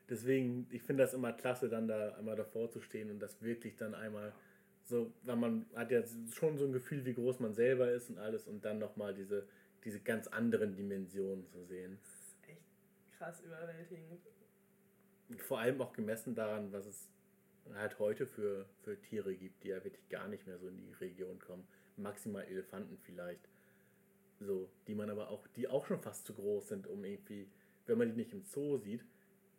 [0.09, 3.76] Deswegen, ich finde das immer klasse, dann da einmal davor zu stehen und das wirklich
[3.76, 4.32] dann einmal
[4.85, 8.18] so, weil man hat ja schon so ein Gefühl, wie groß man selber ist und
[8.18, 9.47] alles und dann nochmal diese,
[9.85, 11.99] diese ganz anderen Dimensionen zu sehen.
[12.03, 14.20] Das ist echt krass überwältigend.
[15.39, 17.09] Vor allem auch gemessen daran, was es
[17.72, 20.93] halt heute für, für Tiere gibt, die ja wirklich gar nicht mehr so in die
[21.01, 21.66] Region kommen.
[21.97, 23.49] Maximal Elefanten vielleicht.
[24.41, 27.49] So, die man aber auch, die auch schon fast zu groß sind, um irgendwie,
[27.87, 29.03] wenn man die nicht im Zoo sieht,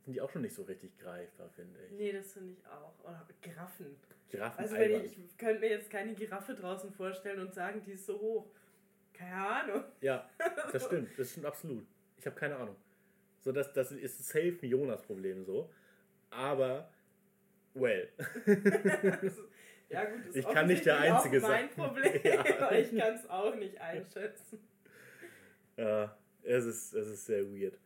[0.03, 1.91] sind die auch schon nicht so richtig greifbar, finde ich.
[1.93, 2.93] Nee, das finde ich auch.
[3.03, 3.95] Oder Giraffen.
[4.29, 7.91] Giraffen Also wenn ich, ich könnte mir jetzt keine Giraffe draußen vorstellen und sagen, die
[7.93, 8.51] ist so hoch.
[9.13, 9.83] Keine Ahnung.
[10.01, 10.29] Ja,
[10.71, 11.85] das stimmt, das stimmt absolut.
[12.17, 12.75] Ich habe keine Ahnung.
[13.41, 15.71] So, das, das ist safe ein Jonas-Problem so.
[16.31, 16.91] Aber,
[17.73, 18.09] well.
[19.89, 21.69] ja gut, ist Ich kann nicht der Einzige auch mein sein.
[21.75, 22.71] Problem, Ja.
[22.71, 24.59] ich kann es auch nicht einschätzen.
[25.77, 27.77] Ja, es ist, es ist sehr weird.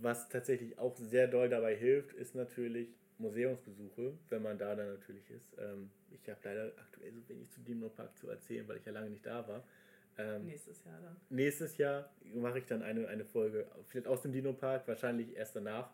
[0.00, 5.28] Was tatsächlich auch sehr doll dabei hilft, ist natürlich Museumsbesuche, wenn man da dann natürlich
[5.30, 5.54] ist.
[5.58, 8.92] Ähm, ich habe leider aktuell so wenig zu Dino Park zu erzählen, weil ich ja
[8.92, 9.62] lange nicht da war.
[10.18, 11.16] Ähm, Nächstes Jahr dann.
[11.28, 15.54] Nächstes Jahr mache ich dann eine, eine Folge, vielleicht aus dem Dino Park, wahrscheinlich erst
[15.56, 15.90] danach.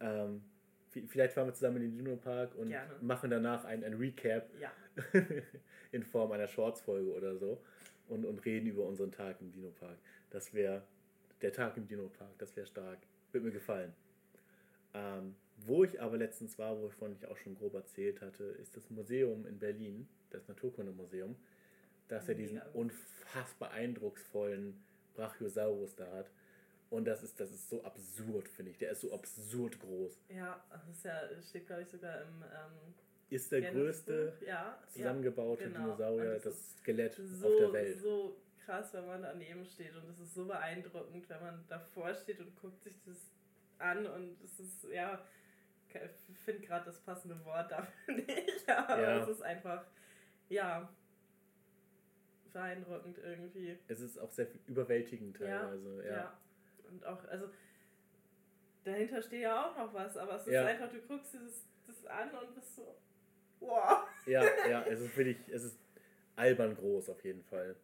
[0.00, 0.42] Ähm,
[0.94, 2.94] vi- vielleicht fahren wir zusammen in den Dino Park und Gerne.
[3.00, 4.70] machen danach ein, ein Recap Ja.
[5.92, 7.60] in Form einer Shorts-Folge oder so
[8.08, 9.98] und, und reden über unseren Tag im Dino Park.
[10.30, 10.82] Das wäre
[11.42, 12.98] der Tag im Dino Park, das wäre stark.
[13.32, 13.92] Wird mir gefallen.
[14.94, 15.34] Ähm,
[15.66, 19.46] wo ich aber letztens war, wovon ich auch schon grob erzählt hatte, ist das Museum
[19.46, 21.36] in Berlin, das Naturkundemuseum,
[22.08, 24.82] das ja diesen unfassbar eindrucksvollen
[25.14, 26.30] Brachiosaurus da hat.
[26.90, 28.78] Und das ist, das ist so absurd, finde ich.
[28.78, 30.18] Der ist so absurd groß.
[30.28, 32.94] Ja, das ist ja, steht glaube ich sogar im ähm,
[33.28, 35.80] Ist der Guinness größte ja, zusammengebaute genau.
[35.80, 37.98] Dinosaurier, das das Skelett ja, auf der so, Welt.
[38.00, 42.40] so krass, wenn man daneben steht und es ist so beeindruckend, wenn man davor steht
[42.40, 43.30] und guckt sich das
[43.78, 45.24] an und es ist, ja,
[46.44, 49.22] finde gerade das passende Wort dafür nicht, aber Ja.
[49.22, 49.84] es ist einfach,
[50.48, 50.88] ja,
[52.52, 53.78] beeindruckend irgendwie.
[53.88, 56.04] Es ist auch sehr überwältigend Ja, teilweise.
[56.06, 56.12] Ja.
[56.16, 56.38] Ja.
[56.88, 57.48] Und auch, also
[58.84, 60.66] dahinter steht ja auch noch was, aber es ist Ja.
[60.66, 62.96] einfach, du guckst dieses, das an und bist so,
[63.60, 64.04] wow.
[64.26, 65.78] Ja, ja, es ist wirklich, es ist
[66.36, 67.76] albern groß auf jeden Fall.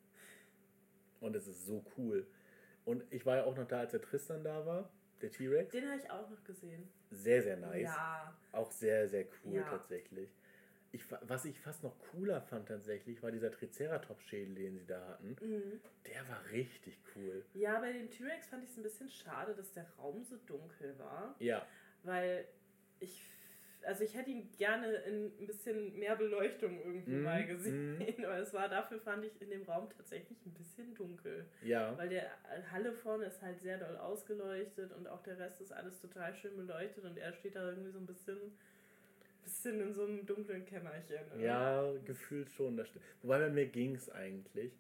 [1.21, 2.27] Und es ist so cool.
[2.85, 4.91] Und ich war ja auch noch da, als der Tristan da war,
[5.21, 5.73] der T-Rex.
[5.73, 6.89] Den habe ich auch noch gesehen.
[7.11, 7.83] Sehr, sehr nice.
[7.83, 8.37] Ja.
[8.53, 9.65] Auch sehr, sehr cool Ja.
[9.65, 10.31] tatsächlich.
[10.93, 15.37] Ich, was ich fast noch cooler fand tatsächlich, war dieser Triceratops-Schädel, den sie da hatten.
[15.41, 15.81] Mhm.
[16.07, 17.45] Der war richtig cool.
[17.55, 20.99] Ja, bei dem T-Rex fand ich es ein bisschen schade, dass der Raum so dunkel
[20.99, 21.35] war.
[21.39, 21.67] Ja,
[22.03, 22.47] Weil
[23.01, 23.23] ich,
[23.87, 27.97] also ich hätte ihn gerne in ein bisschen mehr Beleuchtung irgendwie Mhm, mal gesehen.
[28.25, 31.47] Aber es war dafür, fand ich, in dem Raum tatsächlich ein bisschen dunkel.
[31.63, 31.97] ja.
[31.97, 32.31] Weil der
[32.71, 36.57] Halle vorne ist halt sehr doll ausgeleuchtet und auch der Rest ist alles total schön
[36.57, 38.39] beleuchtet und er steht da irgendwie so ein bisschen,
[39.45, 41.19] bisschen in so einem dunklen Kämmerchen.
[41.35, 41.41] oder?
[41.45, 42.77] Ja, gefühlt schon.
[42.77, 43.05] Das stimmt.
[43.23, 44.73] Wobei bei mir ging es eigentlich.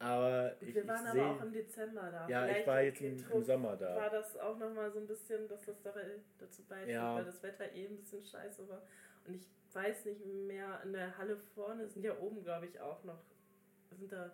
[0.00, 1.26] Aber ich, Wir waren ich aber sehe.
[1.26, 2.28] auch im Dezember da.
[2.28, 4.08] Ja, ich Vielleicht war jetzt im, im Sommer War da.
[4.10, 5.92] das auch nochmal so ein bisschen, dass das da
[6.38, 7.16] dazu beiträgt, Ja.
[7.16, 8.82] weil das Wetter eh ein bisschen scheiße war.
[9.26, 13.02] Und ich weiß nicht mehr, in der Halle vorne sind ja oben, glaube ich, auch
[13.04, 13.18] noch,
[13.90, 14.30] sind da,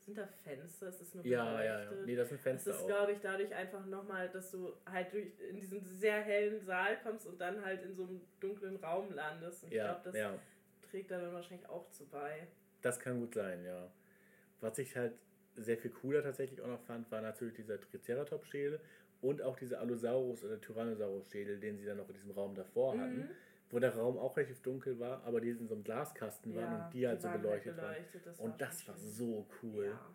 [0.00, 1.90] sind da Fenster, es ist nur Ja, ja, ja.
[2.04, 2.86] Nee, das sind Fenster ist, auch.
[2.86, 7.26] glaube ich, dadurch einfach nochmal, dass du halt durch, in diesen sehr hellen Saal kommst
[7.26, 9.64] und dann halt in so einem dunklen Raum landest.
[9.64, 10.34] Und ich Ja, glaube, das ja.
[10.90, 12.46] trägt da dann wahrscheinlich auch zu bei.
[12.82, 13.90] Das kann gut sein, ja.
[14.60, 15.14] Was ich halt
[15.54, 18.80] sehr viel cooler tatsächlich auch noch fand, war natürlich dieser Triceratops-Schädel
[19.20, 23.18] und auch dieser Allosaurus- oder Tyrannosaurus-Schädel, den sie dann noch in diesem Raum davor hatten,
[23.18, 23.30] Mhm.
[23.70, 26.94] wo der Raum auch relativ dunkel war, aber die in so einem Glaskasten waren und
[26.94, 27.92] die halt so waren beleuchtet waren.
[27.94, 29.86] beleuchtet, das Und das war so cool.
[29.86, 30.14] Ja.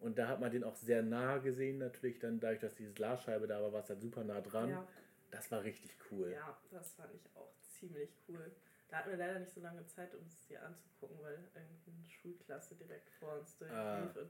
[0.00, 3.46] Und da hat man den auch sehr nah gesehen, natürlich dann dadurch, dass diese Glasscheibe
[3.46, 4.70] da war, war es halt super nah dran.
[4.70, 4.88] Ja.
[5.30, 6.32] Das war richtig cool.
[6.32, 8.50] Ja, das fand ich auch ziemlich cool.
[8.92, 12.74] Da hatten wir leider nicht so lange Zeit, um es dir anzugucken, weil irgendeine Schulklasse
[12.74, 14.16] direkt vor uns durchlief.
[14.16, 14.28] Und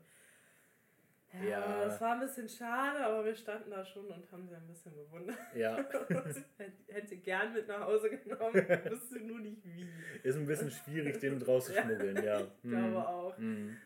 [1.32, 1.84] ja, Ja.
[1.86, 4.94] das war ein bisschen schade, aber wir standen da schon und haben sie ein bisschen
[4.94, 5.36] bewundert.
[5.56, 5.76] Ja,
[6.86, 8.54] Hätte sie gern mit nach Hause genommen,
[8.90, 9.88] wusste nur nicht wie.
[10.22, 11.82] ist ein bisschen schwierig, den draus zu Ja.
[11.82, 12.40] schmuggeln, ja.
[12.42, 13.36] Ich glaube auch.
[13.38, 13.76] Mhm.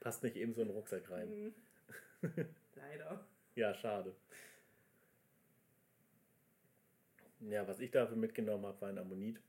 [0.00, 1.30] Passt nicht eben so in den Rucksack rein.
[1.30, 1.54] Mhm.
[2.76, 3.24] Leider.
[3.54, 4.14] Ja, schade.
[7.40, 9.40] Ja, was ich dafür mitgenommen habe, war ein Ammonit.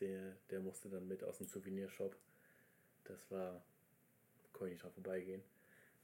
[0.00, 2.16] Der, der musste dann mit aus dem Souvenirshop.
[3.04, 3.62] Das war,
[4.52, 5.42] konnte ich nicht dran vorbeigehen.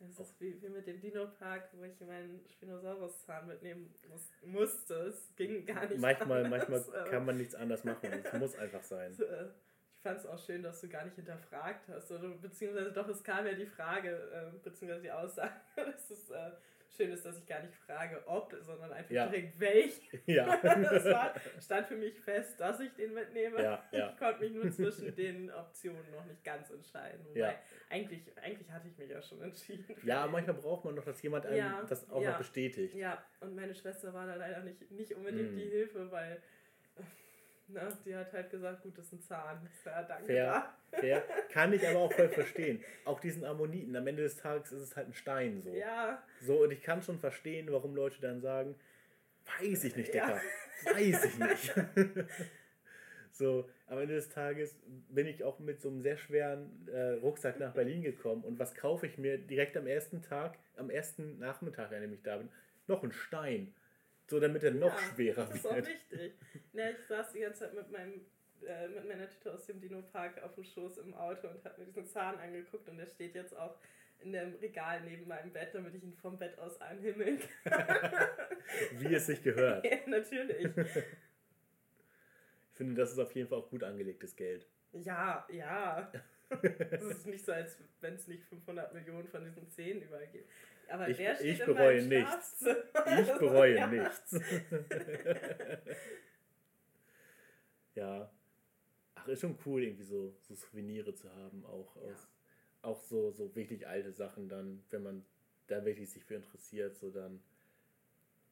[0.00, 4.94] Das ist wie, wie mit dem Dino-Park, wo ich meinen Spinosaurus-Zahn mitnehmen muss, musste.
[4.94, 6.68] Es ging gar nicht Manchmal, anders.
[6.68, 8.10] manchmal kann man nichts anders machen.
[8.10, 9.12] Es muss einfach sein.
[9.12, 12.10] Ich fand es auch schön, dass du gar nicht hinterfragt hast.
[12.10, 16.52] Oder, beziehungsweise doch, es kam ja die Frage, äh, beziehungsweise die Aussage, dass es äh,
[16.96, 19.26] schön ist, dass ich gar nicht frage, ob, sondern einfach Ja.
[19.26, 20.00] direkt welch.
[20.26, 23.62] Ja, das war, stand für mich fest, dass ich den mitnehme.
[23.62, 24.10] ja, ja.
[24.10, 27.24] Ich konnte mich nur zwischen den Optionen noch nicht ganz entscheiden.
[27.28, 27.56] Wobei,
[27.88, 29.96] eigentlich, eigentlich hatte ich mich ja schon entschieden.
[30.04, 32.94] Ja, manchmal braucht man noch, dass jemand einem das auch noch bestätigt.
[32.94, 35.56] Ja, und meine Schwester war da leider nicht, nicht unbedingt Mm.
[35.56, 36.42] die Hilfe, weil
[37.72, 39.68] na, die hat halt gesagt, gut, das ist ein Zahn.
[39.84, 40.26] Ja, danke.
[40.26, 40.74] Fair.
[40.92, 41.22] Fair.
[41.52, 42.82] Kann ich aber auch voll verstehen.
[43.04, 45.72] Auch diesen Ammoniten, am Ende des Tages ist es halt ein Stein so.
[45.72, 48.74] Ja, So, und ich kann schon verstehen, warum Leute dann sagen,
[49.60, 50.26] weiß ich nicht, Ja.
[50.26, 50.40] Dicker.
[50.94, 51.74] Weiß ich nicht.
[53.32, 54.76] so, am Ende des Tages
[55.08, 58.44] bin ich auch mit so einem sehr schweren äh, Rucksack nach Berlin gekommen.
[58.44, 62.36] Und was kaufe ich mir direkt am ersten Tag, am ersten Nachmittag, dem ich da
[62.38, 62.48] bin?
[62.86, 63.74] Noch einen Stein.
[64.30, 65.88] So, damit er noch ja, schwerer Das ist auch wird.
[65.88, 66.34] wichtig.
[66.72, 68.20] Ne, ich saß die ganze Zeit mit meinem
[68.64, 71.86] äh, mit meiner Tüte aus dem Dino-Park auf dem Schoß im Auto und habe mir
[71.86, 73.76] diesen Zahn angeguckt und der steht jetzt auch
[74.20, 77.88] in dem Regal neben meinem Bett, damit ich ihn vom Bett aus anhimmeln kann.
[78.98, 79.84] Wie es sich gehört.
[79.90, 80.66] ja, natürlich.
[80.76, 81.04] Ich
[82.74, 84.68] finde, das ist auf jeden Fall auch gut angelegtes Geld.
[84.92, 86.12] Ja, ja.
[86.90, 90.50] Es ist nicht so, als wenn es nicht 500 Millionen von diesen 10 überall gibt.
[90.90, 92.64] Aber Ich- der steht ich bereue nichts.
[92.66, 93.86] Ich bereue Ja.
[93.86, 94.36] nichts.
[97.94, 98.30] ja.
[99.14, 102.02] Ach, ist schon cool, irgendwie so, so Souvenire zu haben, auch Ja.
[102.02, 102.28] aus,
[102.82, 105.24] auch so, so wirklich alte Sachen dann, wenn man
[105.66, 107.42] da wirklich sich für interessiert, so dann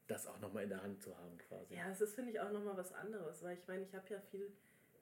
[0.07, 1.74] das auch nochmal in der Hand zu haben quasi.
[1.74, 4.20] Ja, es ist, finde ich, auch nochmal was anderes, weil ich meine, ich habe ja
[4.20, 4.51] viel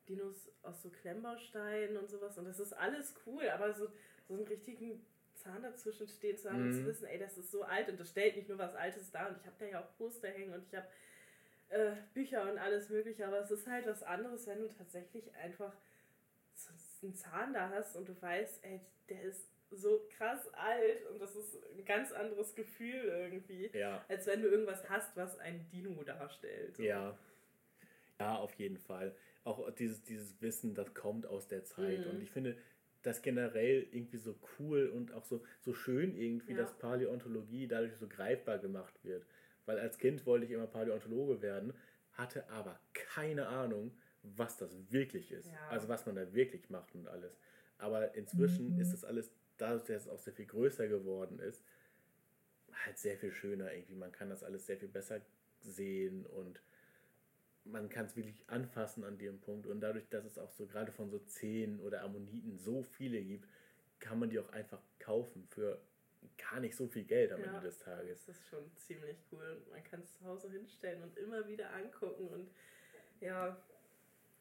[0.09, 3.89] Dinos aus so Klemmbausteinen und sowas und das ist alles cool, aber so,
[4.29, 5.05] so einen richtigen
[5.47, 6.75] Zahn dazwischen stehen zu haben und Mhm.
[6.81, 9.29] zu wissen, ey, das ist so alt und das stellt nicht nur was Altes dar
[9.29, 10.87] und ich habe da ja auch Poster hängen und ich habe
[11.69, 15.73] äh, Bücher und alles mögliche, aber es ist halt was anderes, wenn du tatsächlich einfach
[17.03, 21.35] einen Zahn da hast und du weißt, ey, der ist so krass alt und das
[21.37, 26.03] ist ein ganz anderes Gefühl irgendwie Ja, als wenn du irgendwas hast, was ein Dino
[26.05, 26.77] darstellt.
[26.77, 26.83] So.
[26.83, 27.17] ja.
[28.19, 29.15] Ja, auf jeden Fall.
[29.45, 32.05] Auch dieses, dieses Wissen, das kommt aus der Zeit.
[32.07, 32.11] Mhm.
[32.13, 32.57] Und ich finde
[33.07, 36.59] das generell irgendwie so cool und auch so, so schön irgendwie, Ja.
[36.59, 39.25] dass Paläontologie dadurch so greifbar gemacht wird.
[39.65, 41.73] Weil als Kind wollte ich immer Paläontologe werden,
[42.13, 45.47] hatte aber keine Ahnung, was das wirklich ist.
[45.47, 45.69] Ja.
[45.69, 47.37] Also was man da wirklich macht und alles.
[47.79, 51.63] Aber inzwischen ist das alles, dadurch, dass es auch sehr viel größer geworden ist,
[52.85, 53.95] halt sehr viel schöner irgendwie.
[53.95, 55.21] Man kann das alles sehr viel besser
[55.61, 56.61] sehen und
[57.71, 59.67] man kann es wirklich anfassen an dem Punkt.
[59.67, 63.49] Und dadurch, dass es auch so gerade von so Zehen oder Ammoniten so viele gibt,
[63.99, 65.81] kann man die auch einfach kaufen für
[66.37, 68.27] gar nicht so viel Geld am ja, Ende des Tages.
[68.27, 69.63] Das ist schon ziemlich cool.
[69.71, 72.51] Man kann es zu Hause hinstellen und immer wieder angucken und
[73.21, 73.57] ja,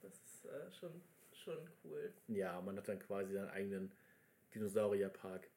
[0.02, 1.02] das ist äh, schon,
[1.32, 2.14] schon cool.
[2.28, 3.92] Ja, man hat dann quasi seinen eigenen
[4.54, 5.50] Dinosaurierpark.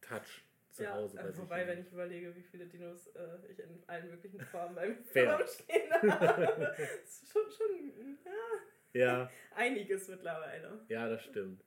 [0.00, 0.44] Touch
[0.74, 1.16] zu ja, Hause.
[1.16, 5.04] Bei wobei, wenn ich überlege, wie viele Dinos äh, ich in allen möglichen Formen beim
[5.04, 8.18] Film stehen habe, ist schon, schon
[8.92, 9.30] ja, ja.
[9.54, 10.80] einiges mittlerweile.
[10.88, 11.64] Ja, das stimmt.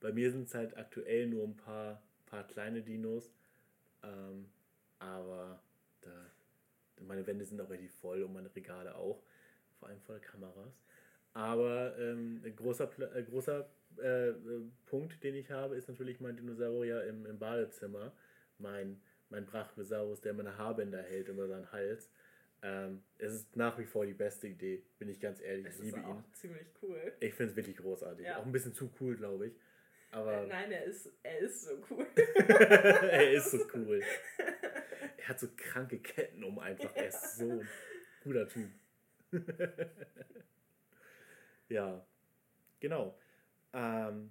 [0.00, 3.32] Bei mir sind es halt aktuell nur ein paar, paar kleine Dinos.
[4.02, 4.50] Ähm,
[4.98, 5.62] aber
[6.02, 6.30] da,
[7.00, 9.22] meine Wände sind auch relativ voll und meine Regale auch.
[9.78, 10.84] Vor allem voll Kameras.
[11.32, 13.68] Aber ähm, ein großer, äh, großer
[13.98, 14.34] äh,
[14.86, 18.12] Punkt, den ich habe, ist natürlich mein Dinosaurier im, im Badezimmer.
[18.58, 22.10] Mein, mein Brachiosaurus, der meine Haarbänder hält über seinen Hals.
[22.60, 25.66] Ähm, es ist nach wie vor die beste Idee, bin ich ganz ehrlich.
[25.66, 26.24] Es ich liebe ist auch ihn.
[26.32, 27.12] ziemlich cool.
[27.20, 28.26] Ich finde es wirklich großartig.
[28.26, 28.38] Ja.
[28.38, 29.52] Auch ein bisschen zu cool, glaube ich.
[30.10, 32.06] Aber äh, Nein, er ist, er ist so cool.
[32.16, 34.02] er ist so cool.
[35.18, 36.90] Er hat so kranke Ketten um einfach.
[36.96, 37.68] Er ist so ein
[38.22, 38.70] guter Typ.
[41.68, 42.06] ja,
[42.80, 43.18] genau.
[43.72, 44.30] Ähm,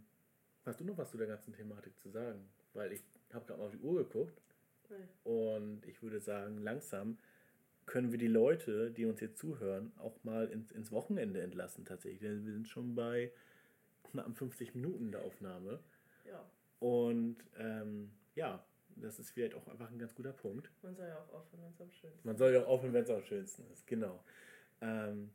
[0.65, 2.49] hast du noch was zu der ganzen Thematik zu sagen?
[2.73, 4.41] Weil ich habe gerade mal auf die Uhr geguckt
[4.89, 5.07] Nein.
[5.23, 7.17] und ich würde sagen, langsam
[7.85, 12.19] können wir die Leute, die uns jetzt zuhören, auch mal ins, ins Wochenende entlassen tatsächlich.
[12.19, 13.31] Denn wir sind schon bei
[14.11, 15.79] knapp 50 Minuten der Aufnahme.
[16.25, 16.45] Ja.
[16.79, 18.63] Und ähm, ja,
[18.97, 20.69] das ist vielleicht auch einfach ein ganz guter Punkt.
[20.81, 22.25] Man soll ja auch aufhören, wenn es am schönsten ist.
[22.25, 24.23] Man soll ja auch aufhören, wenn es am schönsten ist, genau.
[24.81, 25.31] Ähm,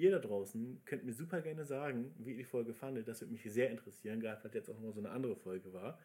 [0.00, 3.06] ihr da draußen könnt mir super gerne sagen, wie ihr die Folge fandet.
[3.08, 5.98] Das würde mich sehr interessieren, gerade weil jetzt auch noch so eine andere Folge war.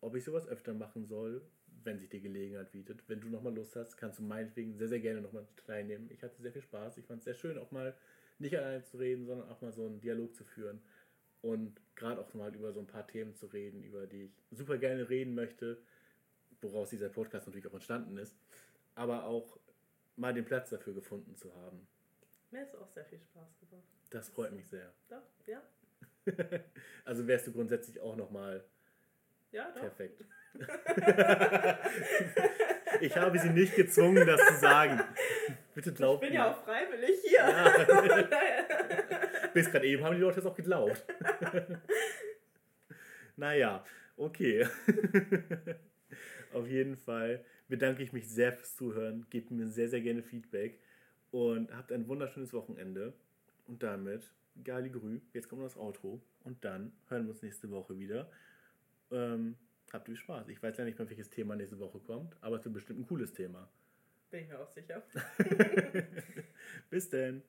[0.00, 1.42] Ob ich sowas öfter machen soll,
[1.84, 3.02] wenn sich die Gelegenheit bietet.
[3.08, 6.08] Wenn du nochmal Lust hast, kannst du meinetwegen sehr, sehr gerne nochmal teilnehmen.
[6.10, 6.98] Ich hatte sehr viel Spaß.
[6.98, 7.94] Ich fand es sehr schön, auch mal
[8.38, 10.80] nicht alleine zu reden, sondern auch mal so einen Dialog zu führen.
[11.40, 14.78] Und gerade auch mal über so ein paar Themen zu reden, über die ich super
[14.78, 15.78] gerne reden möchte,
[16.60, 18.36] woraus dieser Podcast natürlich auch entstanden ist.
[18.94, 19.58] Aber auch
[20.16, 21.86] mal den Platz dafür gefunden zu haben.
[22.50, 23.84] Mir hat es auch sehr viel Spaß gemacht.
[24.10, 24.92] Das freut mich sehr.
[25.08, 25.62] Doch, ja.
[27.04, 28.64] also wärst du grundsätzlich auch nochmal
[29.50, 29.80] ja, doch.
[29.80, 30.24] perfekt.
[33.00, 35.02] ich habe sie nicht gezwungen, das zu sagen.
[35.74, 36.44] Bitte glaub Ich bin mir.
[36.44, 37.40] ja auch freiwillig hier.
[37.40, 38.28] Ja.
[39.54, 41.04] Bis gerade eben haben die Leute das auch geglaubt.
[43.36, 43.84] naja,
[44.16, 44.66] okay.
[46.52, 49.26] Auf jeden Fall bedanke ich mich sehr fürs Zuhören.
[49.30, 50.80] Gebt mir sehr, sehr gerne Feedback
[51.30, 53.12] und habt ein wunderschönes Wochenende.
[53.66, 54.32] Und damit,
[54.64, 58.30] Gali Grü, jetzt kommt das Outro und dann hören wir uns nächste Woche wieder.
[59.10, 59.56] Ähm,
[59.92, 60.48] habt viel Spaß.
[60.48, 63.06] Ich weiß ja nicht mehr, welches Thema nächste Woche kommt, aber es wird bestimmt ein
[63.06, 63.68] cooles Thema.
[64.30, 65.02] Bin ich mir auch sicher.
[66.90, 67.42] Bis denn.